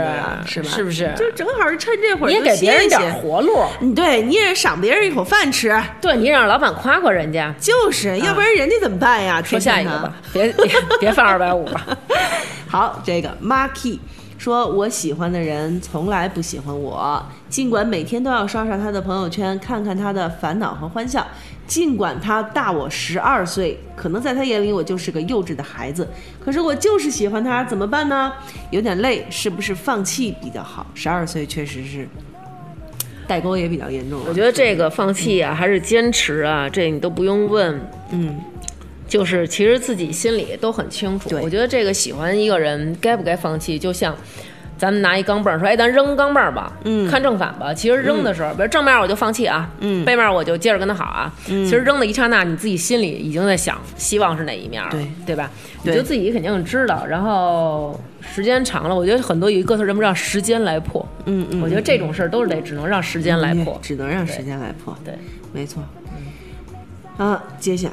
[0.47, 0.71] 是吧？
[0.71, 1.13] 是不是？
[1.17, 7.55] 就正好是趁这会儿你也给别人点活路，嗯对，你也赏别人一口饭吃，对你让老板夸夸人家。
[7.61, 9.43] 就是，要不然人家怎么办呀？
[9.45, 11.87] 说下一个吧，别别别放二百五吧。
[12.67, 13.99] 好，这个 Marky
[14.39, 21.27] 说：“我喜欢的人从来不喜欢我，尽管每天都要刷刷他的朋友圈，看看他的烦恼和欢笑。
[21.67, 26.07] 尽管他大我十二岁，可能在他眼里我就是个幼稚的孩子，
[26.39, 28.33] 可是我就是喜欢他，怎么办呢？
[28.71, 30.87] 有点累，是不是放弃比较好？
[30.95, 32.09] 十二岁确实是
[33.27, 34.21] 代沟也比较严重。
[34.29, 37.81] 我觉得这个放弃啊，还是坚持啊，这你都不用问。
[38.13, 38.37] 嗯，
[39.09, 41.31] 就是其实自己心里都很清楚。
[41.43, 44.15] 我觉得这个喜欢一个人该不该放弃，就像
[44.79, 47.73] 咱们拿一钢镚儿说，哎，咱扔钢镚儿吧，嗯看正反吧。
[47.73, 51.33] 其实扔的时候，比如正面我就放弃啊，嗯背面我就接着跟他好啊。
[51.47, 55.51] 其实扔的一刹那，你自己心里已经在想，希望是哪一面了，对对吧？
[55.83, 57.07] 对你就自己肯定知道。
[57.07, 61.07] 然后时间长了，我觉得很多有一个词儿，人们让时间来破。
[61.25, 63.79] 嗯嗯，我觉得这种事儿都是得只能让时间来嗯破。
[63.83, 64.95] 只能让时间来破。
[65.05, 65.15] 对，
[65.53, 65.83] 没错。
[67.17, 67.89] 啊，接下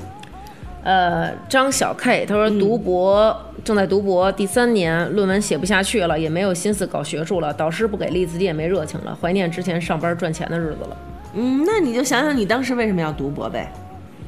[0.84, 10.98] 呃，张小 K 他说嗯读博、正在读博第三年，论文写不下去了，也没有心思搞学术了，导师不给力，自己也没热情了，怀念之前上班赚钱的日子了。
[11.36, 13.72] 嗯，那你就想想你当时为什么要读博呗，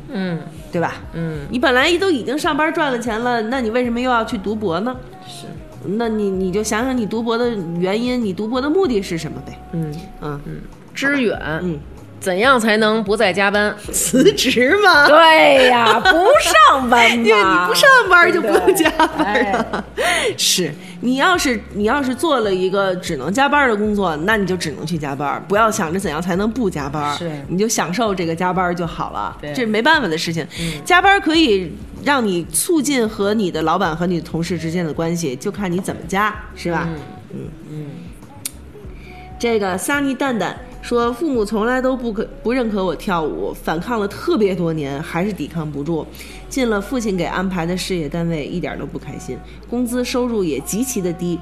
[0.09, 0.39] 嗯
[0.71, 0.95] 对吧？
[1.13, 4.95] 嗯，你本来都已经上班赚了钱了，那你为什么又要去读博呢？
[5.27, 5.45] 是，
[5.97, 9.59] 那你你就想想你读博的原因，你读博的目的是什么呗？
[9.73, 10.39] 嗯，嗯，
[10.93, 11.77] 知远，嗯，
[12.25, 13.75] 怎样才能不再加班？
[13.91, 19.85] 辞职吗，对呀， 不上班吧，因为你不上班就不用加班哎了。
[20.35, 29.37] 是你要是你要是做了一个只能加班的工作，那你就只能去加班，不要想着怎样才能不加班，是你就享受这个加班就好了。
[29.43, 30.43] 这是没办法的事情。
[30.83, 31.71] 加班可以
[32.03, 36.89] 让你促进和你的老板和你的同事之间的关系，就看你怎么加，是吧？
[37.31, 37.85] 嗯嗯，
[39.37, 46.05] 这个萨尼蛋蛋说，父母从来都不可不认可我跳舞，反抗了特别多年，还是抵抗不住。
[46.47, 49.35] 进了父亲给安排的事业单位，一点都不开心，
[49.67, 51.39] 工资收入也极其的低。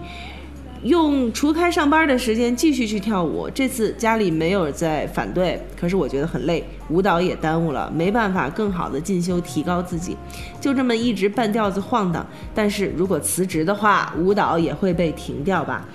[0.84, 10.16] 用除开上班的时间继续去跳舞，这次家里没有在反对，可是我觉得很累，舞蹈也耽误了，没办法更好的进修提高自己，
[10.62, 12.26] 就这么一直半吊子晃荡。
[12.56, 15.86] 但是如果辞职的话，舞蹈也会被停掉吧？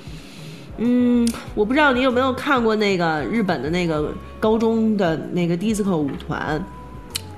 [0.79, 6.65] 嗯，我不知道你有没有看过那个日本的那个高中的那个 disco 舞团，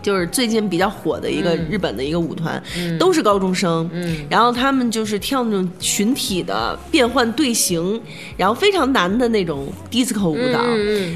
[0.03, 2.62] 就是最近比较火的一个日本的一个舞团，
[2.98, 4.16] 都是高中生，嗯。
[4.29, 8.00] 然后他们就是跳那种群体的变换队形，
[8.37, 10.61] 然后非常难的那种 disco 舞蹈，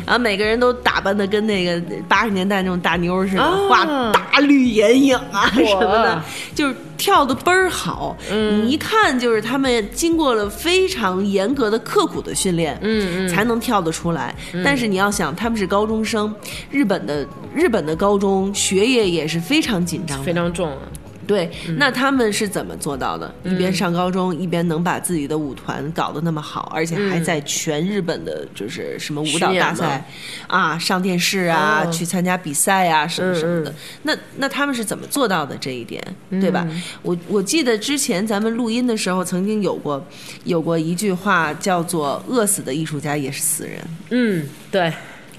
[0.04, 3.56] 然后每个人都打扮的跟那个八十年代那种大妞似的，啊。
[3.68, 5.50] 画大绿眼影啊。
[5.54, 6.22] 什么的，
[6.54, 8.64] 就是跳的倍儿好，嗯。
[8.64, 13.28] 你一看就是他们经过了非常严格的刻苦的训练，嗯嗯。
[13.28, 14.35] 才能跳得出来。
[14.64, 16.35] 但是你要想，他们是高中生，
[16.70, 20.78] 日本的日本的高中学业也是非常紧张的，非常重啊。
[21.26, 23.34] 对，那他们是怎么做到的？
[23.44, 30.04] 一边上高中，一边能把自己的舞团搞得那么好，而且还在全日本的，就是什么舞蹈大赛
[30.46, 33.70] 啊，上电视啊，哦去参加比赛啊，什么什么的。
[33.70, 36.66] 嗯那那他们是怎么做到的这一点，对吧？
[37.02, 40.04] 我我记得之前咱们录音的时候，曾经有过
[40.44, 43.78] 有过一句话叫做“饿死的艺术家也是死人”。
[44.10, 44.92] 嗯，对，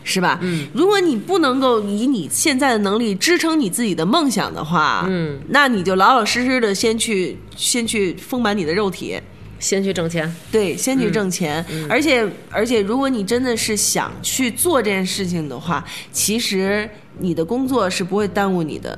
[0.05, 0.39] 是吧？
[0.41, 9.19] 嗯，如果你不能够以你现在的能力支撑你自己的梦想的话，嗯，那你就老老实实的先去先去丰满你的肉体，
[9.59, 10.33] 先去挣钱。
[10.51, 11.65] 对，先去挣钱。
[11.89, 16.87] 而且而且，如果你真的是想去做这件事情的话，其实
[17.17, 18.97] 你的工作是不会耽误你的，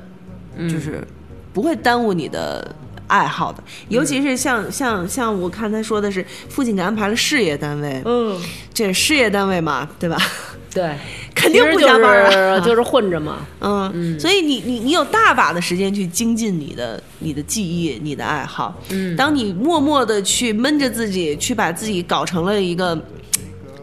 [0.68, 1.02] 就是
[1.52, 2.76] 不会耽误你的。
[3.08, 8.40] 爱好的，尤其是像像像我看他说的是，父亲给安排了事业单位，嗯，
[8.72, 10.16] 这事业单位嘛，对吧？
[10.72, 10.94] 对，
[11.34, 13.38] 肯定不加班啊，就是 就是混着嘛。
[13.60, 18.78] 嗯，所以你你你有大把的时间去精进你的你的技艺、你的爱好。
[18.90, 22.96] 嗯当你默默的去闷着自己，去把自己搞成了一个。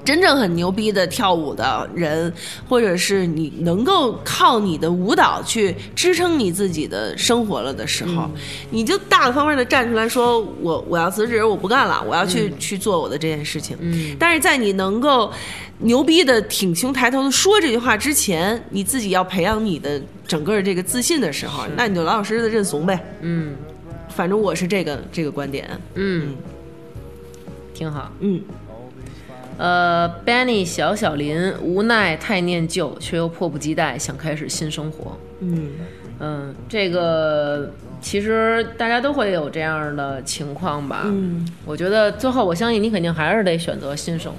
[0.05, 2.31] 真正很牛逼的跳舞的人，
[2.69, 8.29] 或者是你能够靠你的舞蹈去支撑你自己的生活了的时候，
[8.69, 15.31] 你就大大方方的站出来说：“我我要辞职，我不干了，我要去、去做我的这件事情。”嗯但是在你能够
[15.79, 23.03] 牛逼的挺胸抬头的说这句话之前，你自己要培养你的整个这个自信的时候，那你就老老实实的认怂呗。
[23.21, 23.55] 嗯
[24.09, 25.67] 反正我是这个这个观点。
[25.95, 26.35] 嗯，
[27.73, 28.11] 挺好。
[28.19, 28.39] 嗯，
[29.57, 35.17] 呃，Benny 小小林无奈太念旧，却又迫不及待想开始新生活。
[35.39, 35.71] 嗯。
[36.17, 41.01] 嗯，这个其实大家都会有这样的情况吧。
[41.03, 44.37] 嗯，我觉得最后我相信你肯定还是得选择新生活。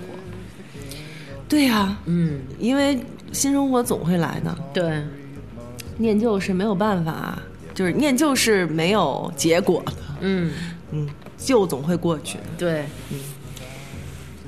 [1.46, 2.98] 对呀、嗯，因为
[3.30, 5.02] 新生活总会来的，对，
[5.98, 7.38] 念旧是没有办法，
[7.74, 10.52] 就是念旧是没有结果的，嗯，
[10.92, 12.38] 嗯，旧总会过去。
[12.56, 12.86] 对，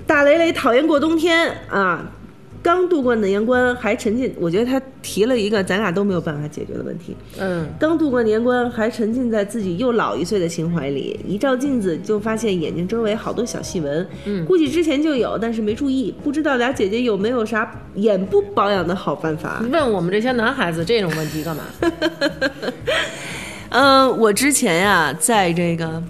[0.09, 2.11] 大雷雷讨厌过冬天啊，
[2.63, 7.15] 刚度过年关还沉浸，我觉得他提了一个咱俩都没有办法解决的问题。
[7.39, 19.63] 嗯，刚度过年关，还沉浸在自己又老一岁的情怀里，一照镜子就发现眼睛周围好多小细纹，嗯，估计之前就有，但是没注意，不知道俩姐姐有没有啥 眼部保养的好办法？
[19.71, 21.65] 问我们这些男孩子这种问题干嘛？
[23.69, 26.03] 嗯、 我之前呀、在这个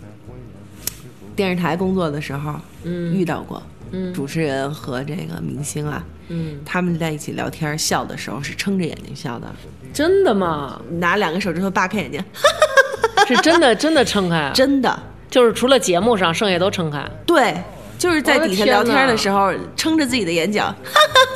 [1.34, 3.77] 电视台工作的时候，嗯遇到过，嗯
[4.14, 9.46] 主持人和这个明星啊，嗯，他们在一起聊天笑的时候是撑着眼睛笑的，
[9.92, 10.80] 真的吗？
[10.98, 12.22] 拿两个手指头扒开眼睛，
[13.26, 17.04] 是真的真的撑开，真的，就是除了节目上，剩下都撑开。
[17.26, 17.54] 对，
[17.98, 20.74] 就是在底下聊天的时候撑着自己的眼角，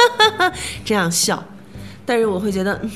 [0.84, 1.42] 这样笑。
[2.04, 2.90] 但是我会觉得，嗯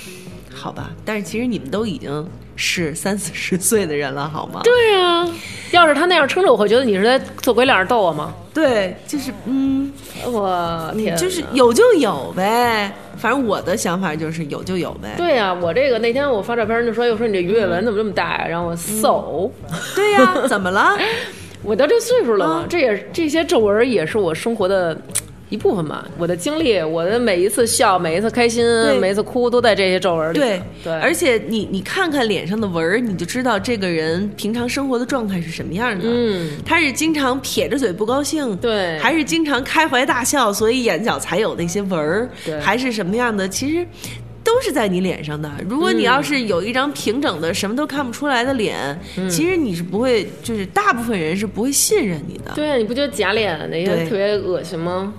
[0.52, 4.60] 好吧，但是其实你们都已经是三四十岁的人了，好吗？
[4.64, 5.28] 对啊、
[5.70, 8.34] 要是他那样撑着，我会觉得你是在做鬼脸逗我吗？
[8.52, 9.92] 对，就是嗯，
[10.24, 12.90] 我天，就是有就有呗。
[13.18, 15.14] 反正我的想法就是有就有呗。
[15.16, 18.46] 对呀、我这个那天我发照片就说，又说你这鱼尾纹怎么这么大呀？
[18.48, 19.50] 然后我搜，
[19.94, 20.96] 对呀、怎么了？
[21.62, 24.96] 我到这岁数了嘛，嗯这也这些皱纹也是我生活的
[25.48, 26.04] 一部分嘛。
[26.18, 28.64] 我的经历，我的每一次笑，每一次开心，
[29.00, 30.38] 每一次哭，都在这些皱纹里。
[30.38, 36.04] 对对，而且你你看看脸上的纹儿，你就知道这个人平常生活的状态是什么样的。
[36.06, 43.48] 嗯，他是经常撇着嘴不高兴，对还是经常开怀大笑，所以眼角才有那些纹儿，对还是什么样的？
[43.48, 43.86] 其实。
[44.46, 45.50] 都是在你脸上的。
[45.68, 48.76] 如果你要是有一张平整的、什么都看不出来的脸，
[49.16, 52.52] 嗯其实你是不会，就是大部分人是不会信任你的。
[52.54, 55.12] 对，啊你不觉得假脸那些特别恶心吗？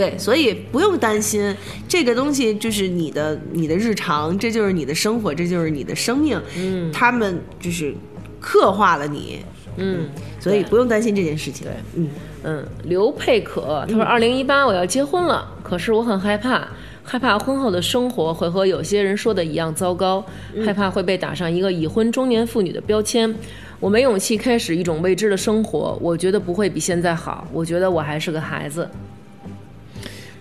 [0.00, 1.54] 对，所以不用担心
[1.86, 6.40] 这个东西，就是你的你的日常，这就是你的生活，这就是你的生命。
[6.56, 7.94] 嗯他们就是
[8.40, 9.40] 刻画了你，
[9.76, 10.08] 嗯，
[10.40, 11.66] 所以不用担心这件事情。
[11.66, 12.08] 对嗯，
[12.44, 16.66] 嗯，刘佩可他说，二零一八我要结婚了，可是我很害怕，
[17.02, 20.24] 害怕婚后的生活会和有些人说的一样糟糕，
[20.64, 23.34] 害怕会被打上一个已婚中年妇女的标签。
[23.78, 28.88] 我没勇气开始一种未知的生活，我觉得不会比现在好，我觉得我还是个孩子。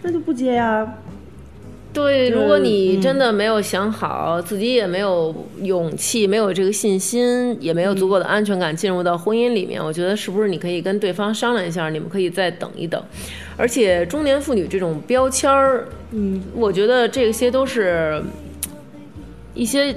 [0.01, 0.95] 那就不接呀、
[1.91, 3.01] 对，如果你嗯。
[3.01, 13.01] 真的没有想好，自己也没有勇气，没有这个信心，也没有足够的安全感进入到婚姻里面，我觉得是不是你可以跟对方商量一下，你们可以再等一等。
[13.57, 18.21] 而且中年妇女这种标签儿，嗯，我觉得这些都是
[19.53, 19.93] 一些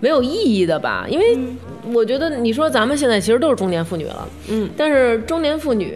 [0.00, 1.36] 没有意义的吧，因为
[1.92, 5.94] 我觉得你说咱们现在其实都是中年妇女了，嗯，但是中年妇女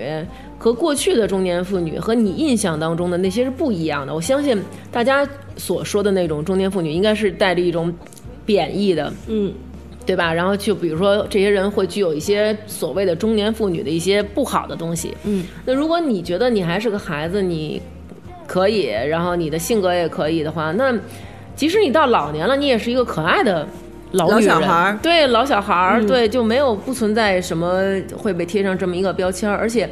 [0.58, 4.14] 和过去的中年妇女和你印象当中的那些是不一样的。
[4.14, 7.94] 我相信大家所说的那种中年妇女，应该是带着一种
[8.44, 9.52] 贬义的，嗯，
[10.04, 10.32] 对吧？
[10.32, 17.80] 然后就比如说这些人会具有一些所谓的中年妇女的一些不好的东西，嗯，那如果你觉得你还是个孩子，你
[18.46, 20.92] 可以，然后你的性格也可以的话，那
[21.54, 23.66] 即使你到老年了，你也是一个可爱的。
[24.12, 27.82] 老小孩儿对老小孩儿、嗯对就没有不存在什么
[28.16, 29.86] 会被贴上这么一个标签儿，而且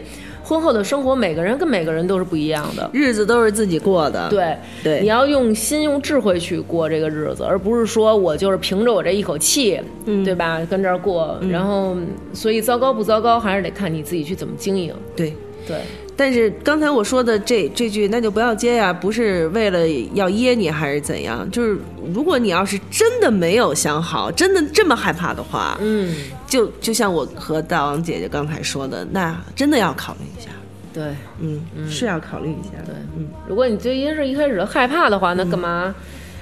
[0.47, 2.89] 婚后的生活每个人跟每个人都是不一样的。
[2.93, 4.29] 日子都是自己过的。
[4.31, 10.61] 对对你要用心用智慧去过这个日子，而不是说我就是凭着我这一口气，嗯对吧？
[10.71, 11.97] 跟这儿过，然后
[12.33, 14.95] 所以糟糕不糟糕，还是得看你自己去怎么经营。
[15.17, 15.35] 对
[15.67, 15.79] 对，
[16.17, 21.47] 但是刚才我说的这这句，那就不要接呀，不是为了要噎你还是怎样？
[21.51, 21.79] 就是
[22.15, 30.49] 如果你要是真的没有想好，真的这么害怕的话，嗯，就就像我和大王姐姐刚才说的，那真的要考虑一下。
[30.95, 32.83] 对嗯，是要考虑一下。
[32.87, 35.95] 对嗯，如果你最一是一开始害怕的话，那干嘛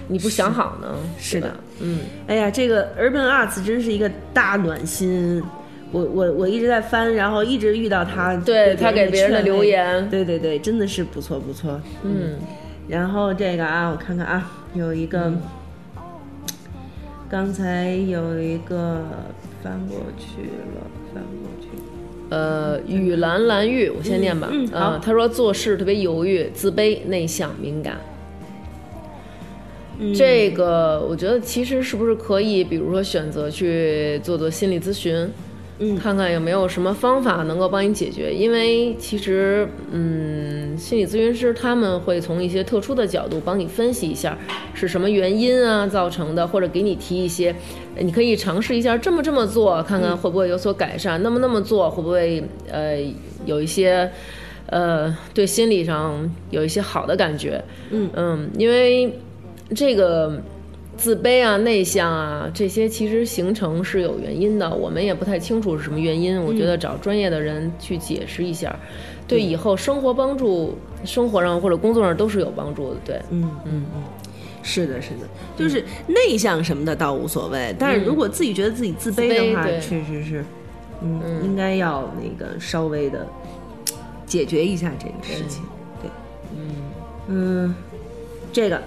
[0.06, 0.96] 你不想好呢？
[1.18, 5.42] 是的，嗯，哎呀，这个 Urban Arts 真是一个大暖心。
[5.92, 11.80] 我我我一直在翻，然后一直遇到他对他给别人的留言对对对，真的是不错不错。
[12.02, 12.34] 嗯，
[12.88, 15.32] 然后这个啊，我看看啊，有一个，
[17.30, 19.02] 刚才有一个
[19.62, 20.42] 翻过去
[20.74, 21.68] 了，翻过去。
[22.30, 24.48] 呃，雨兰兰玉，我先念吧。
[24.50, 27.96] 嗯嗯好他说做事特别犹豫、自卑、内向、敏感。
[29.98, 35.30] 嗯这个我觉得其实是不是可以，比如说选择去做做心理咨询，
[35.78, 38.32] 嗯看看有没有什么方法能够帮你解决。
[38.32, 44.38] 因为其实，嗯，心理咨询师他们会从一些特殊的角度帮你分析一下
[44.72, 47.54] 是什么原因啊造成的，或者给你提一些，
[47.98, 51.22] 你可以尝试一下这么这么做，看看会不会有所改善。
[51.22, 52.96] 那么那么做会不会呃
[53.44, 54.08] 有一些
[54.66, 57.62] 呃对心理上有一些好的感觉？
[57.90, 59.12] 嗯嗯，因为
[59.74, 60.40] 这个
[60.96, 66.40] 自卑啊、内向啊这些其实形成是有原因的，我们也不太清楚是什么原因。
[66.42, 68.74] 我觉得找专业的人去解释一下，
[69.26, 73.00] 对以后生活帮助、生活上或者工作上都是有帮助的。
[73.04, 74.02] 对，嗯嗯嗯，
[74.62, 75.26] 是的，是的，
[75.56, 80.44] 就是内向什么的倒无所谓，但是如果自己觉得自己自卑的话，确实是，
[81.02, 83.26] 嗯，应该要那个稍微的
[84.24, 85.62] 解决一下这个事情。
[86.00, 86.10] 对，
[86.56, 86.76] 嗯
[87.28, 87.74] 嗯
[88.52, 88.80] 这个。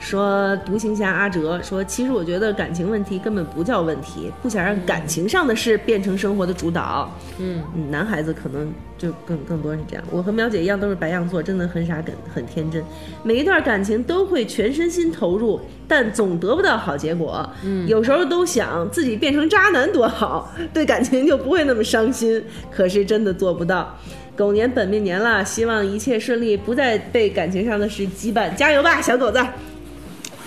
[0.00, 7.08] 说独行侠阿哲说，其实我觉得感情问题根本不叫问题，不想让感情上的事变成生活的主导。
[7.38, 10.02] 嗯嗯，男孩子可能就更更多是这样。
[10.10, 12.82] 我和苗姐一样都是白羊座，真的很傻很很天真，
[13.22, 17.48] 每一段感情都会全身心投入，但总得不到好结果。
[17.62, 22.42] 嗯，有时候都想自己变成渣男多好，对感情就不会那么伤心。
[22.70, 23.94] 可是真的做不到。
[24.34, 28.54] 狗年本命年了，希望一切顺利，不再被感情上的事羁绊。
[28.54, 29.38] 加油吧，小狗子！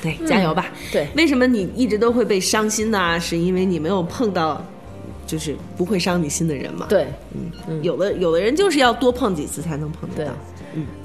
[0.03, 0.69] 对，加油吧。
[0.91, 3.17] 对为什么你一直都会被伤心呢？
[3.19, 4.61] 是因为你没有碰到，
[5.25, 6.85] 就是不会伤你心的人嘛。
[6.89, 10.33] 对，嗯，嗯有的有的人就是要多碰几次才能碰得对到。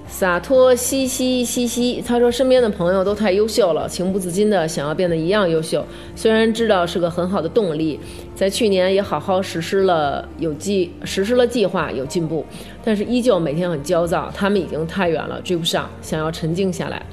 [0.08, 5.84] 洒脱嘻嘻嘻嘻，他说身边的朋友都太优秀了，情不自禁的想要变得一样优秀。
[6.16, 8.00] 虽然知道是个很好的动力，
[8.34, 12.46] 在去年也好好实施了有计实施了计划，有进步，
[12.82, 14.32] 但是依旧每天很焦躁。
[14.34, 17.04] 他们已经太远了，追不上，想要沉静下来。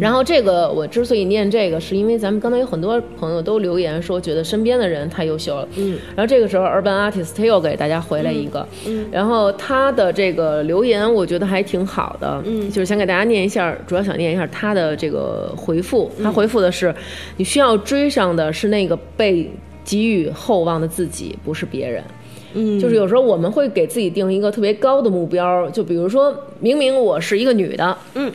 [0.00, 5.68] 然后这个我之所以念这个，是因为咱们刚才有很多朋友都留言说觉得身边的人太优秀了。
[5.76, 16.10] 嗯，然后这个时候 Urban Artist 他又给大家回来一个，嗯，然后他的这个留言我觉得还挺好的，嗯，就是想给大家念一下，主要想念一下他的这个回复。
[16.22, 16.94] 他回复的是，
[17.36, 19.50] 你需要追上的是那个被
[19.84, 22.02] 给予厚望的自己，不是别人。
[22.54, 28.30] 嗯，就是有时候我们会给自己定一个特别高的目标，就比如说明明我是一个女的，嗯，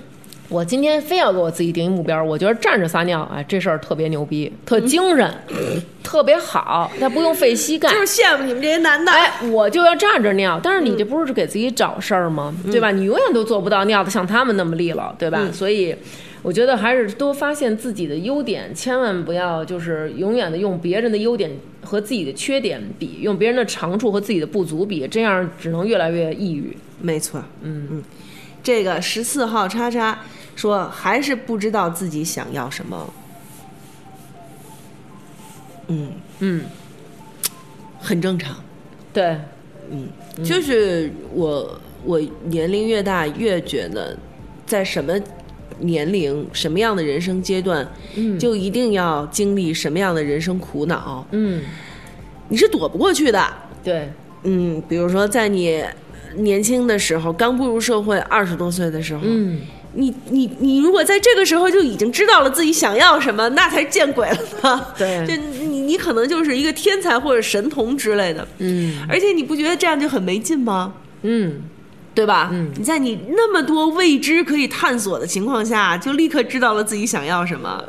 [0.49, 5.33] 我今天非要给我自己定一目标，我觉得站着撒尿，哎，这事儿特别牛逼，特精神，
[6.01, 7.89] 特别好，他不用费膝盖。
[7.91, 9.11] 就是羡慕你们这些男的。
[9.11, 12.55] 哎，我就要站着尿，但是你这不是给自己找事儿吗？
[12.71, 12.91] 对吧？
[12.91, 15.49] 你永远都做不到尿的像他们那么利落，对吧？
[15.51, 15.93] 所以，
[16.41, 21.51] 我觉得还是多发现自己的优点，千万不要就是永远的用别人的优点
[21.83, 26.75] 和自己的缺点比，用别人的长处和自己的不足比，这样只能越来越抑郁。
[27.01, 28.03] 没错，嗯嗯，
[28.63, 30.17] 这个十四号叉叉
[30.57, 33.13] 说还是不知道自己想要什么。
[35.87, 36.65] 嗯，嗯，
[37.99, 38.57] 很正常。
[39.13, 39.37] 对，
[39.89, 40.09] 嗯。
[40.43, 44.15] 就是我我年龄越大，越觉得
[44.65, 45.13] 在什么
[45.79, 47.87] 年龄、什么样的人生阶段，
[48.39, 51.63] 就一定要经历什么样的人生苦恼，嗯，
[52.49, 53.47] 你是躲不过去的。
[53.83, 54.11] 对，
[54.43, 55.83] 嗯，比如说在你
[56.35, 59.61] 年轻的时候，刚步入社会，二十多岁的时候，嗯，
[59.93, 64.85] 你你你如果在这个时候就已经知道了自己想要什么，那才见鬼了呢。
[64.97, 68.47] 对就你你可能就是一个天才或者神童之类的。
[68.59, 70.93] 嗯而且你不觉得这样就很没劲吗？
[71.23, 71.61] 嗯，
[72.13, 72.49] 对吧？
[72.51, 77.83] 嗯你在你那么多未知可以探索的情况下，就立刻知道了自己想要什么，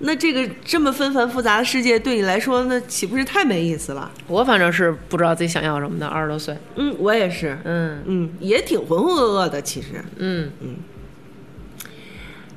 [0.00, 4.10] 那这个这么纷繁复杂的世界对你来说，那岂不是太没意思了？
[4.26, 10.04] 我反正是不知道自己想要什么的，二十多岁，嗯，我也是，嗯嗯，也挺浑浑噩噩的，其实。
[10.16, 10.50] 嗯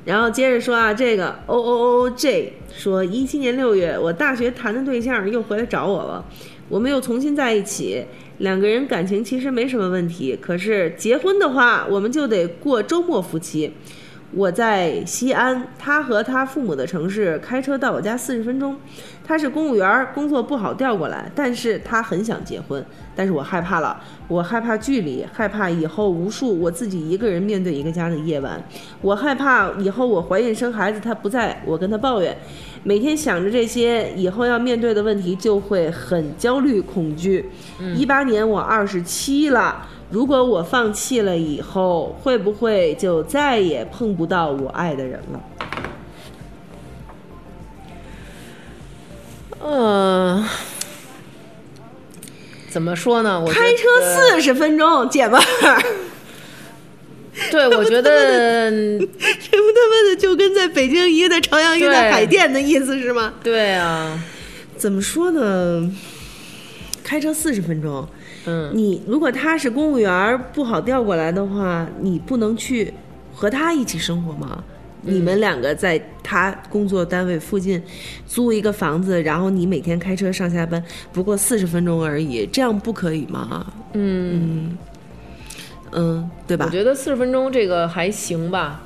[0.08, 6.24] 然后接着说啊，这个 O O O J 说，一七年六月，我大学谈的对象又回来找我了，
[6.70, 8.02] 我们又重新在一起，
[8.38, 13.70] 两个人感情其实没什么问题，可是结婚的话，我们就得过周末夫妻。
[14.34, 18.76] 我在西安，他和他父母的城市开车到我家四十分钟。
[19.24, 28.62] 他是公务员，工作不好调过来，但是他很想结婚，但是我害怕了，我害怕距离，害怕以后无数我自己一个人面对一个家的夜晚，
[29.02, 32.36] 我害怕以后我怀孕生孩子他不在，我跟他抱怨，
[32.84, 37.50] 每天想着这些以后要面对的问题，就会很焦虑恐惧。
[37.94, 39.86] 一八年我二十七了。
[40.10, 45.40] 如果我放弃了以后，会不会就再也碰不到我爱的人了？
[49.60, 50.44] 嗯，
[52.70, 53.38] 怎么说呢？
[53.38, 55.82] 我开车四十分钟，姐们儿，
[57.50, 63.34] 对，我觉得这不他妈的就跟在北京一个在朝阳一个在海淀的意思是吗？
[63.42, 64.18] 对啊，
[64.78, 65.92] 怎么说呢？
[67.04, 68.08] 开车四十分钟。
[68.48, 72.92] 嗯，你如果他是公务员，不好调过来的话，你不能去
[73.34, 74.64] 和他一起生活吗？
[75.02, 77.80] 你们两个在他工作单位附近
[78.26, 80.82] 租一个房子，然后你每天开车上下班，
[81.12, 83.66] 不过四十分钟而已，这样不可以吗？
[83.92, 84.76] 嗯
[85.92, 86.70] 嗯，对吧我？
[86.70, 88.82] 觉得四十分钟这个还行吧，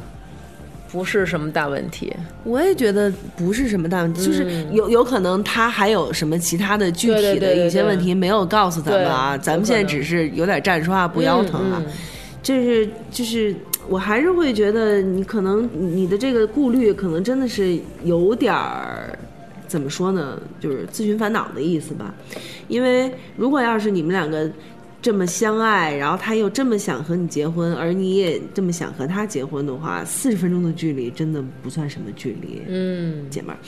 [0.92, 2.14] 不是什么大问题。
[2.44, 11.82] 我也觉得不是什么大问题，就是有有可能他还有什么其他的具体的一些问题没有告诉咱们啊，对咱们现在只是有点站着说话不腰疼啊。
[11.84, 11.92] 嗯
[12.42, 13.54] 就是就是，
[13.88, 19.16] 我还是会觉得你可能你的这个顾虑可能真的是有点儿。
[19.68, 20.38] 怎么说呢？
[20.60, 22.12] 就是自寻烦恼的意思吧。
[22.68, 24.50] 因为如果要是你们两个
[25.02, 32.62] 这么相爱，然后他又这么想和你结婚，而你也这么想和他结婚的话，四十分钟的距离真的不算什么距离。
[32.68, 33.58] 嗯，姐们儿，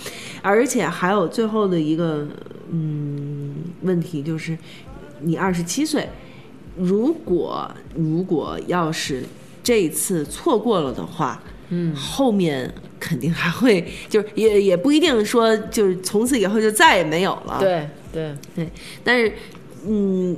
[0.43, 2.25] 而且还有最后的一个
[2.71, 4.57] 嗯问题就是，
[5.21, 6.09] 你二十七岁，
[6.77, 9.25] 如果如果要是
[9.63, 18.33] 这一次错过了的话，嗯，后面肯定还会，就是也也不一定说就是从此以后就再也没有了，对对。
[18.55, 18.71] 对，
[19.03, 19.33] 但是
[19.87, 20.37] 嗯，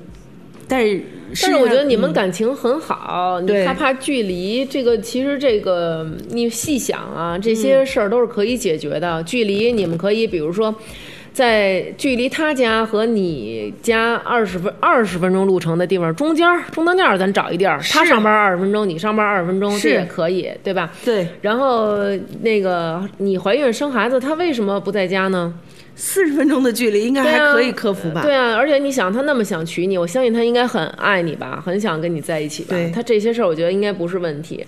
[0.68, 1.00] 但是
[1.42, 9.22] 但是我觉得你们嗯感情很好，你对害怕距离，这个其实这个你细想啊，这些嗯事儿都是可以解决的。
[9.22, 10.74] 距离你们可以，比如说。
[11.36, 17.78] 在距离他家和你家二十分二十分钟路程的地方中间儿中当间儿，咱找一地儿。
[17.90, 20.90] 他上班二十分钟，你上班二十分钟，这是也可以，对吧？
[21.04, 21.98] 对然后
[22.40, 25.52] 那个你怀孕生孩子，他为什么不在家呢？
[25.96, 28.20] 四十分钟的距离应该还可以克服吧？
[28.22, 32.90] 对啊，而且你想，他那么想娶你，我相信他应该很爱你吧，很想跟你在一起吧对。
[32.90, 34.64] 他这些事儿，我觉得应该不是问题。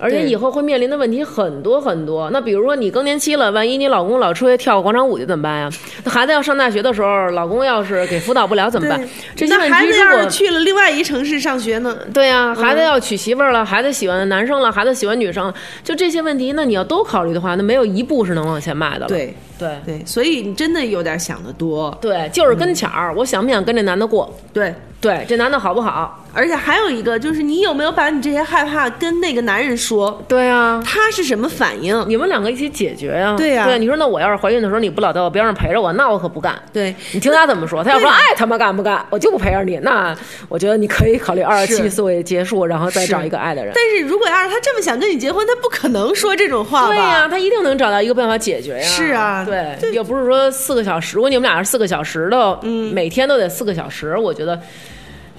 [0.00, 2.30] 而且以后会面临的问题很多很多。
[2.30, 5.70] 那比如说你更年期了，万一你老公老出去跳广场舞去怎么办呀？
[6.04, 9.08] 那孩子要上大学的时候，老公要是给辅导不了怎么办对？
[9.34, 11.98] 这些问那孩子要是题如果去了另外一城市上学呢？
[12.14, 19.08] 对呀、孩子要娶媳妇儿了，孩子喜欢男生了，孩子喜欢女生了，就这些问题，那你要都考虑的话，那没有一步是能往前迈的了。
[19.08, 21.96] 对对对，所以你真的有点想得多。
[22.00, 24.32] 对，就是跟前儿，我想不想跟这男的过？
[24.52, 26.24] 对，对，这男的好不好？
[26.34, 30.22] 而且还有一个就是，你有没有把你这些害怕跟那个男人说？
[30.28, 32.04] 对啊，他是什么反应？
[32.06, 36.60] 你们两个一起解决呀、对呀对，你说那我要是怀孕的时候你不老在我边上陪着我，那我可不干。
[36.72, 37.82] 对，你听他怎么说？
[37.82, 39.78] 他要说爱他妈干不干，我就不陪着你。
[39.78, 40.14] 那
[40.48, 43.72] 我觉得你可以考虑二十七是岁结束，然后再找一个爱的人。
[43.74, 46.88] 但是如果要是他这么想跟你结婚，他不可能说这种话吧？
[46.88, 48.86] 对呀、他一定能找到一个办法解决呀。
[48.86, 51.16] 是啊对，又不是说四个小时。
[51.16, 54.60] 如果你们俩是四个小时的，嗯，每天都得四个小时，我觉得，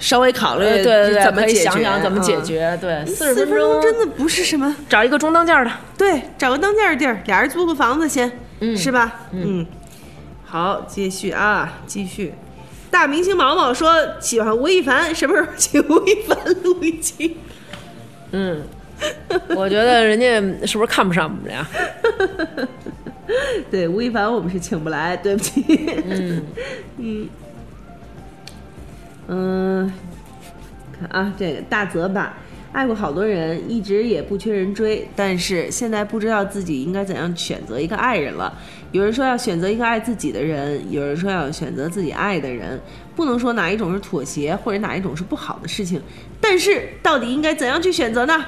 [0.00, 2.44] 稍微考虑呃，对对对，怎么解决，想想怎么解嗯。
[2.44, 2.78] 决。
[2.80, 5.70] 对，四十分钟真的不是什么，找一个中当间的。
[5.96, 8.32] 对，找个当间儿地儿，俩人租个房子先，
[8.76, 9.20] 是吧？
[9.32, 9.64] 嗯，
[10.44, 12.34] 好，继续啊，继续。
[12.90, 17.36] 大明星毛毛说喜欢吴亦凡，什么时候请吴亦凡录一期？
[18.32, 18.62] 嗯，
[19.54, 21.66] 我觉得人家是不是看不上我们俩？
[23.70, 25.62] 对，吴亦凡我们是请不来，对不起。
[26.08, 26.42] 嗯
[26.98, 27.28] 嗯
[29.32, 29.88] 嗯，
[30.98, 32.34] 看啊，这个大泽吧，
[32.72, 38.52] 爱过好多人，一直也不缺人追，但是现在不知道自己应该怎样选择一个爱人了。
[38.90, 42.80] 有人说要选择一个爱自己的人，有人说要选择自己爱的人，
[43.14, 46.02] 不能说哪一种是妥协，或者哪一种是不好的事情，
[46.40, 48.44] 但是到底应该怎样去选择呢？（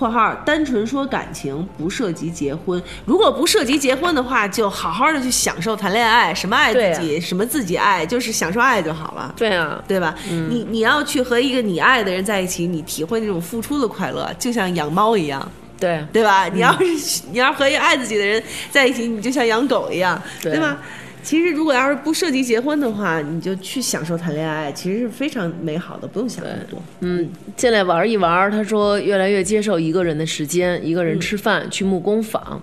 [0.00, 2.82] 括号单纯说感情，不涉及结婚。
[3.04, 9.34] 如果不涉及结婚的话，就好好的去享受谈恋爱，什么爱自己，什么自己爱，就是享受爱就好了。
[9.36, 10.14] 对啊，对吧？
[10.26, 15.46] 你你要去和一个你爱的人在一起，你体会那种付出的快乐，就像养猫一样，
[15.78, 16.48] 对对吧？
[16.48, 20.78] 你要是 你要和一个爱自己的人在一起，你就像养狗一样，对对吧？
[21.22, 26.82] 其实如果要是不涉及结婚的话，你就去享受谈恋爱，其实是非常美好的，不用想那么多。
[27.00, 28.50] 嗯，进来玩一玩。
[28.50, 32.60] 他说越来越接受一个人的时间，一个人吃饭，去木工坊，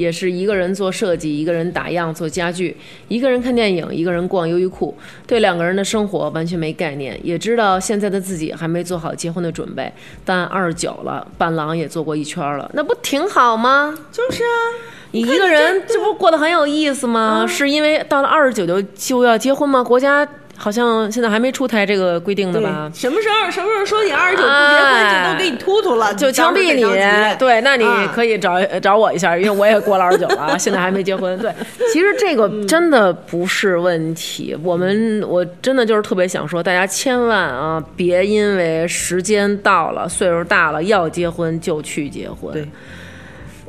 [0.00, 2.74] 也是一个人做设计，一个人打样做家具，
[3.08, 4.96] 一个人看电影，一个人逛优衣库，
[5.26, 9.92] 对两个人的生活完全没概念，也知道现在的自己还没做好结婚的准备，
[10.24, 13.94] 但二十九了，伴郎也做过一圈了，那不挺好吗？
[14.10, 14.56] 就是啊，
[15.10, 17.46] 你一个人，这不过得很有意思吗？
[17.46, 19.84] 是因为到了二十九就就要结婚吗？
[19.84, 20.26] 国家
[20.60, 22.90] 好像现在还没出台这个规定的吧？
[22.94, 26.82] 什么时候什么时候说你二十九不结婚，哎就都给你突突了，就枪毙你，
[27.36, 27.84] 对，那你
[28.14, 28.30] 可以。
[28.30, 31.36] 以找找我一下，因为我也过了二十九了， 现在还没结婚。
[31.40, 31.52] 对，
[31.92, 34.56] 其实这个真的不是问题。
[34.62, 42.70] 我们我真的就是特别想说，大家千万啊，别因为时间到了，岁数大了要结婚就去结婚，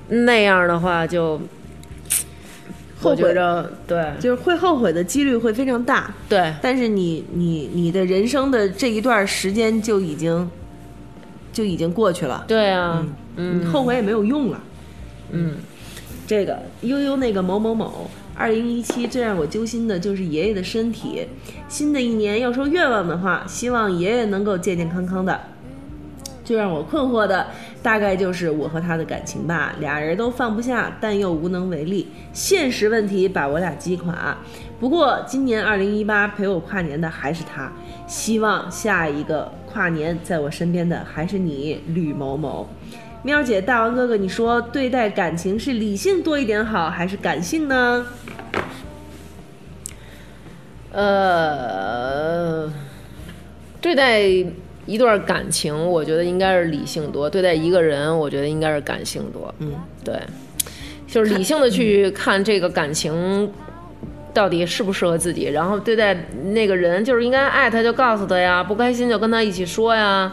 [0.09, 1.41] 那样的话就
[3.01, 6.13] 后悔着对就是会后悔的几率会非常大。
[6.29, 10.49] 对但是你你你的人生的这一段时间就已经
[11.51, 14.61] 就已经过去了，对啊，嗯后悔也没有用了。
[15.31, 15.55] 嗯，
[16.27, 21.27] 这个悠悠那个某某某，二零一七最让我揪心的就是爷爷的身体。
[21.67, 25.39] 新的一年要说愿望的话，希望爷爷能够健健康康的。
[26.43, 27.47] 最让我困惑的，
[27.83, 34.37] 大概就是我和他的感情吧，俩人都放不下，但又无能为力，现实问题把我俩击垮。
[34.79, 37.71] 不过今年二零一八陪我跨年的还是他，
[38.07, 42.67] 希望下一个跨年在我身边的还是你，吕某某。
[43.23, 48.05] 喵姐，大王哥哥，你说对待感情是理性多一点好，还是感性呢？
[50.91, 52.67] 呃，
[53.79, 54.21] 对待
[54.85, 59.53] 一段感情，我觉得应该是理性多；对待一个人，我觉得应该是感性多。
[59.59, 59.73] 嗯，
[60.03, 60.15] 对，
[61.07, 63.51] 就是理性的去看这个感情
[64.33, 66.15] 到底适不适合自己，然后对待
[66.51, 70.31] 那个人，就是应该爱他就告诉他呀，不开心就跟他一起说呀，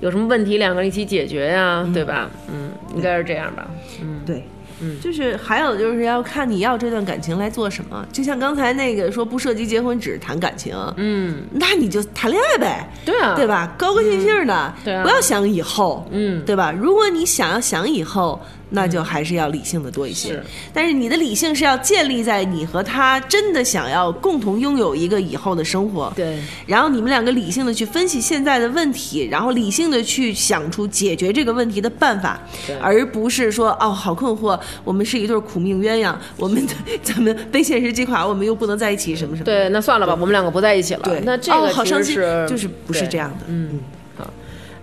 [0.00, 2.30] 有什么问题两个人一起解决呀，对吧？
[2.52, 3.68] 嗯，应该是这样吧。
[4.00, 4.44] 嗯，对，
[4.80, 8.06] 嗯，就是还有就是要看你要这段感情来做什么。
[8.12, 13.46] 就像刚才那个说不涉及结婚，只是谈感情，嗯，那你就谈恋爱呗，对啊，对？
[13.46, 13.74] 吧？
[13.78, 16.72] 高高兴兴的，对啊不要想以后，嗯，对吧？
[16.72, 18.40] 如果你想要想以后，
[18.70, 20.28] 那就还是要理性的多一些。
[20.30, 32.40] 是但是你的理性是要建立在你和他真的想要共同拥有一个以后的生活，对，然后你们两个理性的去分析现在的问题，然后理性的去想出解决这个问题的办法，
[32.80, 36.66] 而不是说哦好困惑，我们是一对苦命鸳鸯， 我们
[37.02, 39.44] 怎么被现实击垮，我们又不能在一起，什么什么。
[39.44, 41.00] 对，那算了吧，我们两个不在一起了。
[41.04, 42.16] 对，那这哦个哦好伤心，
[42.46, 43.46] 就是不是这样的。
[43.48, 43.97] 嗯，好。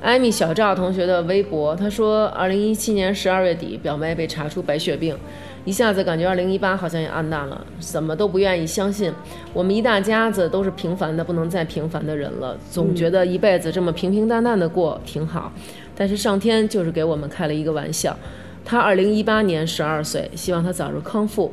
[0.06, 5.18] 艾米小赵同学的微博，他说，二零一七年十二月底，表妹被查出白血病，
[5.66, 9.12] 一下子感觉二零一八好像也暗淡了，怎么都不愿意相信。
[9.52, 15.52] 我们一大家子都是平凡的不能再平凡的人了，总觉得一辈子这么平平淡淡的过挺好，
[15.96, 18.16] 但是上天就是给我们开了一个玩笑。
[18.64, 21.52] 他二零一八年十二岁，希望他早日康复。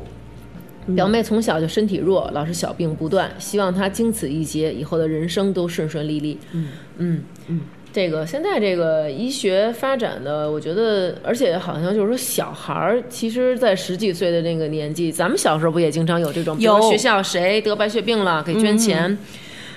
[0.94, 6.38] 表妹从小就身体弱，老是小病不断，希望她经此一劫，以后的人生都顺顺利利。
[6.50, 7.60] 嗯嗯嗯，
[7.92, 19.16] 这个现在这个医学发展的，我觉得，而且好像就是说，小孩儿其实，在十几岁的那个年纪，咱们小时候不也经常有这种，比如说有学校谁得白血病了，给捐钱。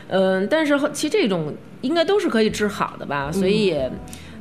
[0.07, 1.51] 嗯、但是后其实这种
[1.81, 3.91] 应该都是可以治好的吧，所以也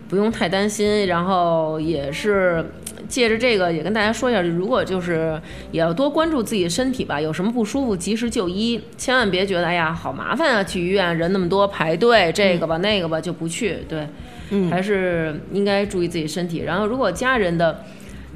[0.09, 1.07] 不用太担心。
[1.07, 2.65] 然后也是
[3.09, 5.41] 借着这个也跟大家说一下，如果就是
[5.73, 13.79] 也要多关注自己的身体吧，有什么不舒服及时就医，千万别觉得哎呀好麻烦啊，去医院人那么多排队，这个吧、那个吧就不去。
[13.89, 14.07] 对，
[14.71, 16.61] 还是应该注意自己身体。
[16.61, 17.83] 然后如果家人的。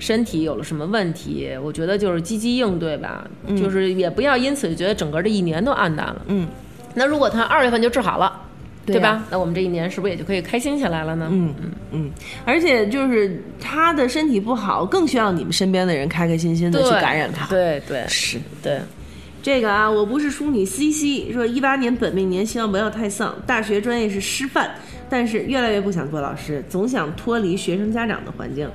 [0.01, 6.23] 身体有了什么问题，我觉得就是积极应对吧，就是也不要因此觉得整个这一年都暗淡了。
[6.29, 6.47] 嗯，
[6.95, 8.43] 那如果他二月份就治好了，
[8.89, 9.25] 对对吧？
[9.31, 11.29] 那我们这一年是不是也就可以开心起来了呢？
[11.31, 12.11] 嗯嗯嗯，
[12.45, 17.47] 而且就是他的身体不好，更需要你们身边的人开开心心的，去感染他。
[17.47, 18.81] 对对是对，
[19.43, 23.35] 这个啊，我不是淑女 C C 说一八年本命年，希望不要太丧。
[23.47, 24.71] 大学专业是师范，
[25.09, 28.69] 但是越来越不想做老师，总想脱离学生家长的环境。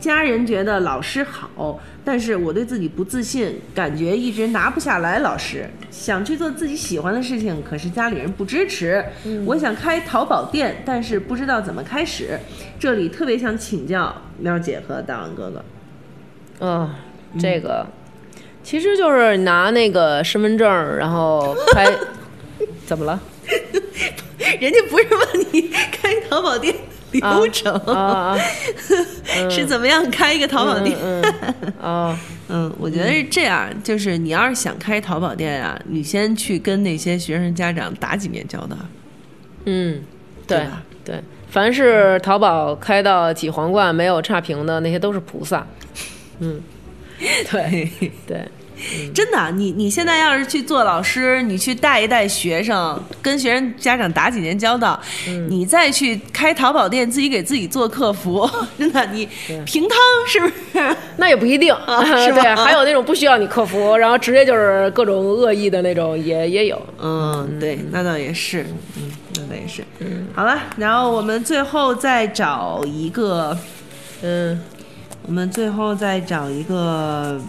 [0.00, 5.68] 家人觉得老师好，但是我对自己不自信，感觉一直拿不下来老师。
[5.90, 9.04] 想去做自己喜欢的事情，可是家里人不支持。
[9.44, 12.38] 我想开淘宝店，但是不知道怎么开始。
[12.78, 15.64] 这里特别想请教喵姐和大王哥哥。
[16.60, 16.94] 嗯，
[17.38, 17.86] 这个
[18.62, 21.90] 其实就是拿那个身份证，然后拍，
[22.86, 23.20] 怎么了？
[24.60, 26.74] 人家不是问你开淘宝店
[27.12, 27.74] 流程。
[27.86, 28.38] 啊啊，
[29.50, 30.96] 是怎么样开一个淘宝店？
[31.02, 38.76] 嗯嗯 哦，嗯，我觉得是这样，就是你要是想开淘宝店啊，你先去跟那些学生家长打几面交道。
[39.64, 40.02] 嗯，
[40.46, 40.66] 对
[41.04, 45.66] 对，凡是淘宝开到几皇冠没有差评的那些都是菩萨。
[46.40, 46.60] 嗯，
[47.18, 47.90] 对
[48.26, 48.48] 对，
[49.14, 54.98] 真的，你你现在要是去做老师，你去带一带学生，跟学生家长打几年交道，
[55.48, 58.48] 你再去开淘宝店，自己给自己做客服，
[58.78, 59.28] 真的，你
[59.66, 60.96] 平汤是不是？
[61.16, 61.74] 那也不一定，
[62.06, 62.42] 是吧？
[62.42, 66.80] 对，还有那种不需要你客服，然后直接就是各种恶意的那种，也也有。
[67.00, 68.64] 嗯，对，那倒也是，
[68.96, 69.82] 嗯，那倒也是。
[69.98, 73.56] 嗯，好了，然后我们最后再找一个，
[74.22, 74.60] 嗯，
[75.26, 77.40] 我们最后再找一个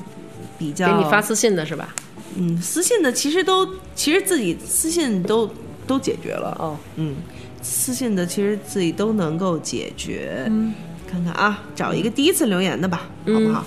[0.60, 1.96] 比较给你发私信的是吧？
[2.38, 5.50] 嗯，私信的其实都其实自己私信都
[5.88, 6.56] 都解决了。
[6.60, 7.16] 哦，嗯，
[7.64, 10.46] 私信的其实自己都能够解决。
[10.48, 10.72] 嗯，
[11.10, 13.66] 看看啊，找一个第一次留言的吧，好不好？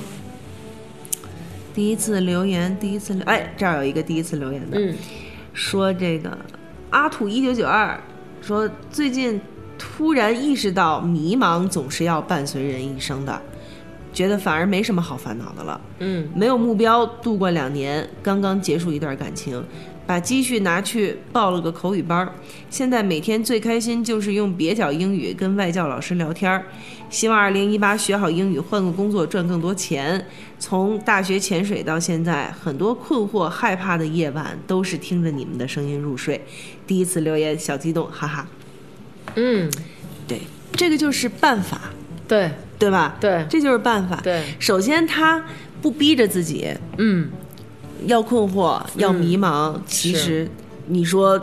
[1.75, 4.95] 第一次留言，第一次留，哎，这儿有一个第一次留言的，嗯
[5.55, 6.39] 说这个
[6.91, 7.99] 阿土一九九二
[8.41, 9.41] 说最近
[9.79, 13.43] 突然意识到迷茫总是要伴随人一生的，
[14.13, 15.81] 觉得反而没什么好烦恼的了。
[16.01, 19.65] 嗯没有目标，度过两年，刚刚结束一段感情，
[20.07, 22.33] 把积蓄拿去报了个口语班儿。
[22.69, 26.65] 现在每天最开心就是用蹩脚英语跟外教老师聊天儿。
[27.09, 30.27] 希望二零一八学好英语，换个工作赚更多钱。
[30.59, 36.43] 从大学潜水到现在，很多困惑、害怕的夜晚都是听着你们的声音入睡。
[36.87, 38.47] 第一次留言，小激动，哈哈。
[39.35, 39.71] 嗯，
[40.27, 40.41] 对，
[40.73, 41.91] 这个就是办法，
[42.33, 42.51] 对。
[42.79, 43.17] 对吧？
[43.21, 43.47] 对。
[43.49, 44.17] 这就是办法。
[44.23, 45.45] 对，首先他
[45.81, 47.31] 不逼着自己，嗯。
[48.07, 49.77] 要困惑，要迷茫。
[49.87, 50.49] 其实，
[50.89, 51.41] 你说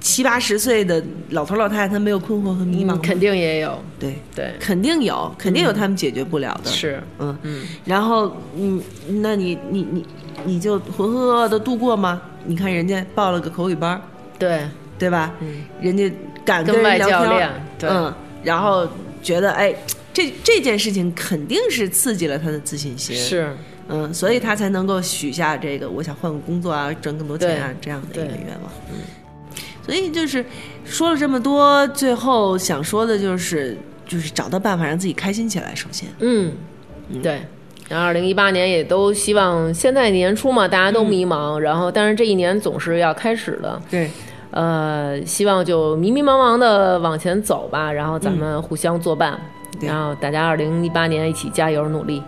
[0.00, 2.96] 七八十岁的老头老太太，他没有困惑和迷茫？
[2.96, 7.38] 嗯肯定也有，对，对，肯定有，肯定有他们解决不了的。，是，嗯。
[7.44, 8.82] 嗯然后，嗯，
[9.22, 10.04] 那你你你
[10.44, 12.20] 你就浑浑噩噩的度过吗？
[12.44, 14.02] 你看人家报了个口语班，
[14.36, 14.66] 对，
[14.98, 15.32] 对吧？
[15.38, 15.62] 嗯。
[15.80, 16.12] 人家
[16.44, 17.36] 敢跟人外教聊天儿。
[17.36, 17.88] 练对。
[17.88, 18.12] 嗯，
[18.42, 18.84] 然后
[19.22, 19.72] 觉得哎，
[20.12, 23.16] 这这件事情肯定是刺激了他的自信心。
[23.16, 23.54] 是，
[23.88, 28.72] 嗯，所以他才能够许下这个我想换个工作啊，赚更多钱啊这样的一个愿望。
[28.90, 28.98] 嗯，
[29.84, 30.44] 所以就是
[30.84, 35.74] 说了这么多，最后想说的就是就是找到办法让自己开心起来。
[35.74, 36.52] 首先，嗯，
[37.22, 37.40] 对。
[37.88, 44.08] 然后，二零一八年也都希望，现在年初嘛，大家都迷茫，然后，但是这一年总是要开始的，对，
[44.52, 52.22] 呃，希望就迷迷茫茫的往前走吧，然后咱们互相作伴，对然后大家二零一八年一起加油努力。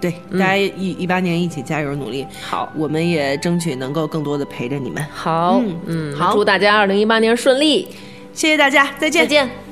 [0.00, 5.00] 对，大家一一八年一起加油努力，好，我们也争取能够更多的陪着你们。
[5.14, 7.86] 好，嗯嗯，好祝大家二零一八年顺利，
[8.32, 9.22] 谢谢大家，再见。
[9.22, 9.71] 再见。